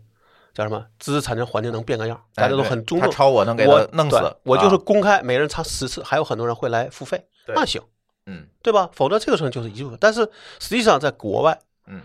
[0.53, 3.09] 叫什么知识产权环境能变个样，大家都很中正。
[3.11, 7.81] 抄我能给我他弄死对，我就是啊公开，每人查十次，还有很多人会来付费，那行。
[8.27, 8.87] 嗯对吧？
[8.93, 9.97] 否则这个事情就是一部分。
[9.99, 10.21] 但是
[10.59, 11.57] 实际上，在国外，
[11.87, 12.01] 嗯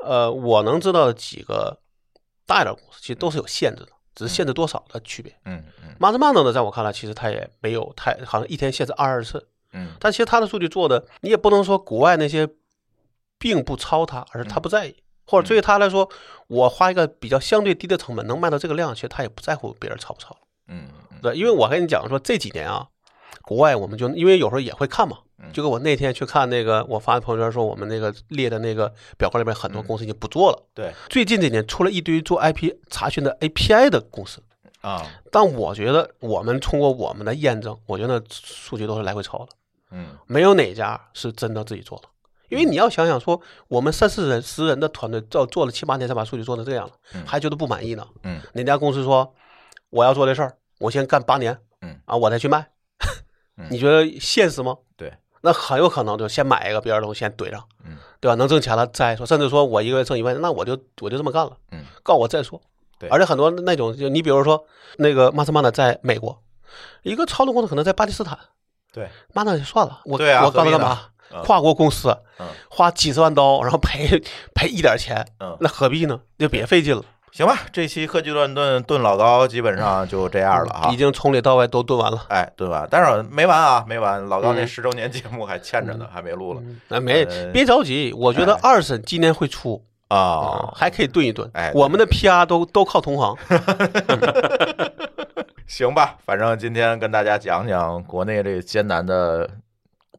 [0.00, 1.78] 呃，我能知道的几个
[2.44, 5.32] 大一点的公司，其实都是有限制的，只是限制多少的区别。
[5.44, 12.48] 嗯嗯 s m a n 呢，在我看来，其实它也没有太，好像一天限制二十次，嗯但其实它的数据做的，你也不能说国外那些
[13.38, 14.96] 并不抄它，而是他不在意，
[15.30, 16.10] 或者对于他来说，
[16.48, 20.36] 我花一个比较相对低的成本能卖到这个量，其实他也不在乎别人炒不炒。
[20.66, 22.88] 嗯嗯对，因为我跟你讲说这几年啊，
[23.42, 30.66] 国外我们就因为有时候也会看嘛，嗯就跟我那天去看那个，我发的朋友圈说我们那个列的那个表格里面很多公司已经不做了。
[30.74, 34.42] 对最近这年出了一堆做 IP 查询的 API 的公司，
[34.80, 39.52] 啊但我觉得我们通过我们的验证，我觉得数据都是来回抄的，
[39.92, 42.08] 嗯没有哪家是真的自己做的。
[42.50, 48.06] 因为你要想想说，我们三四人、十人的团队做做了七八年才把数据做成这样了，嗯还觉得不满意呢。
[48.24, 49.32] 嗯哪家公司说
[49.88, 52.68] 我要做这事儿，我先干八年，嗯啊，我再去卖
[53.56, 54.76] 嗯，你觉得现实吗？
[54.96, 55.12] 对，
[55.42, 58.34] 那很有可能就先买一个别人的东西先怼上，嗯，对吧？
[58.34, 62.60] 能挣钱了再说，甚至说我一个月挣一万，那我就我就这么干了，嗯，告我再说。
[62.98, 64.62] 对而且很多那种，就你比如说
[64.98, 66.42] 那个马斯曼的在美国，
[67.02, 68.38] 一个操作公司可能在巴基斯坦，
[68.92, 71.02] 对，妈那就算了，我对啊我干何必呢了干嘛？
[71.32, 72.08] 嗯跨国公司
[72.38, 74.20] 嗯花几十万刀，然后赔
[74.54, 76.20] 赔一点钱，嗯那何必呢？
[76.38, 77.02] 就别费劲了。
[77.32, 80.96] 行吧，这期科技乱炖炖老高基本上就这样了啊已。
[80.96, 82.26] 经从里到外都炖完了。
[82.28, 90.72] 哎，炖完，但是没完啊，没完，老高那嗯十周年节目还欠着呢，还没录了那，没呃别着急，我觉得哎二审今年会出啊啊，。
[90.74, 91.48] 还可以炖一炖。
[91.54, 93.36] 哎我们的 PR 都都靠同行。
[95.68, 99.48] 行吧，反正今天跟大家讲讲国内这艰难的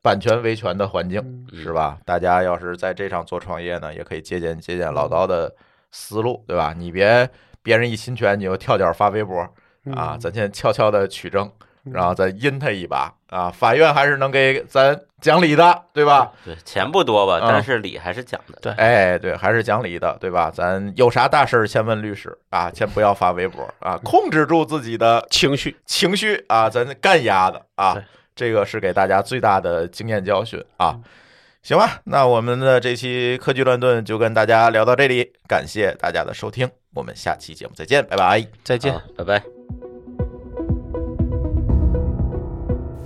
[0.02, 1.22] 版权维权的环境，
[1.52, 1.98] 嗯是吧？
[2.06, 5.54] 大家要是在这上做创业呢，也可以借鉴借鉴老刀的
[5.92, 6.74] 思路，对吧？
[6.76, 7.30] 你别
[7.62, 9.40] 别人一侵权，你就跳脚发微博
[9.96, 11.52] 啊，嗯咱先悄悄的取证，
[11.84, 13.50] 然后再阴他一把啊。
[13.52, 16.32] 法院还是能给咱讲理的，对吧？
[16.44, 18.58] 对，钱不多吧，嗯但是理还是讲的。
[18.62, 20.50] 对哎，对，还是讲理的，对吧？
[20.50, 28.04] 咱有啥大事儿先问律师啊，先不要发微博啊，控制住自己的情绪，情绪啊，咱干压的啊对，
[28.36, 31.00] 这个是给大家最大的经验教训啊。
[31.64, 38.44] 行吧，那我们的这期科技乱炖就跟大家聊到这里，感谢大家的收听，我们下期节目再见，拜拜。
[38.64, 39.61] 再见。，拜拜。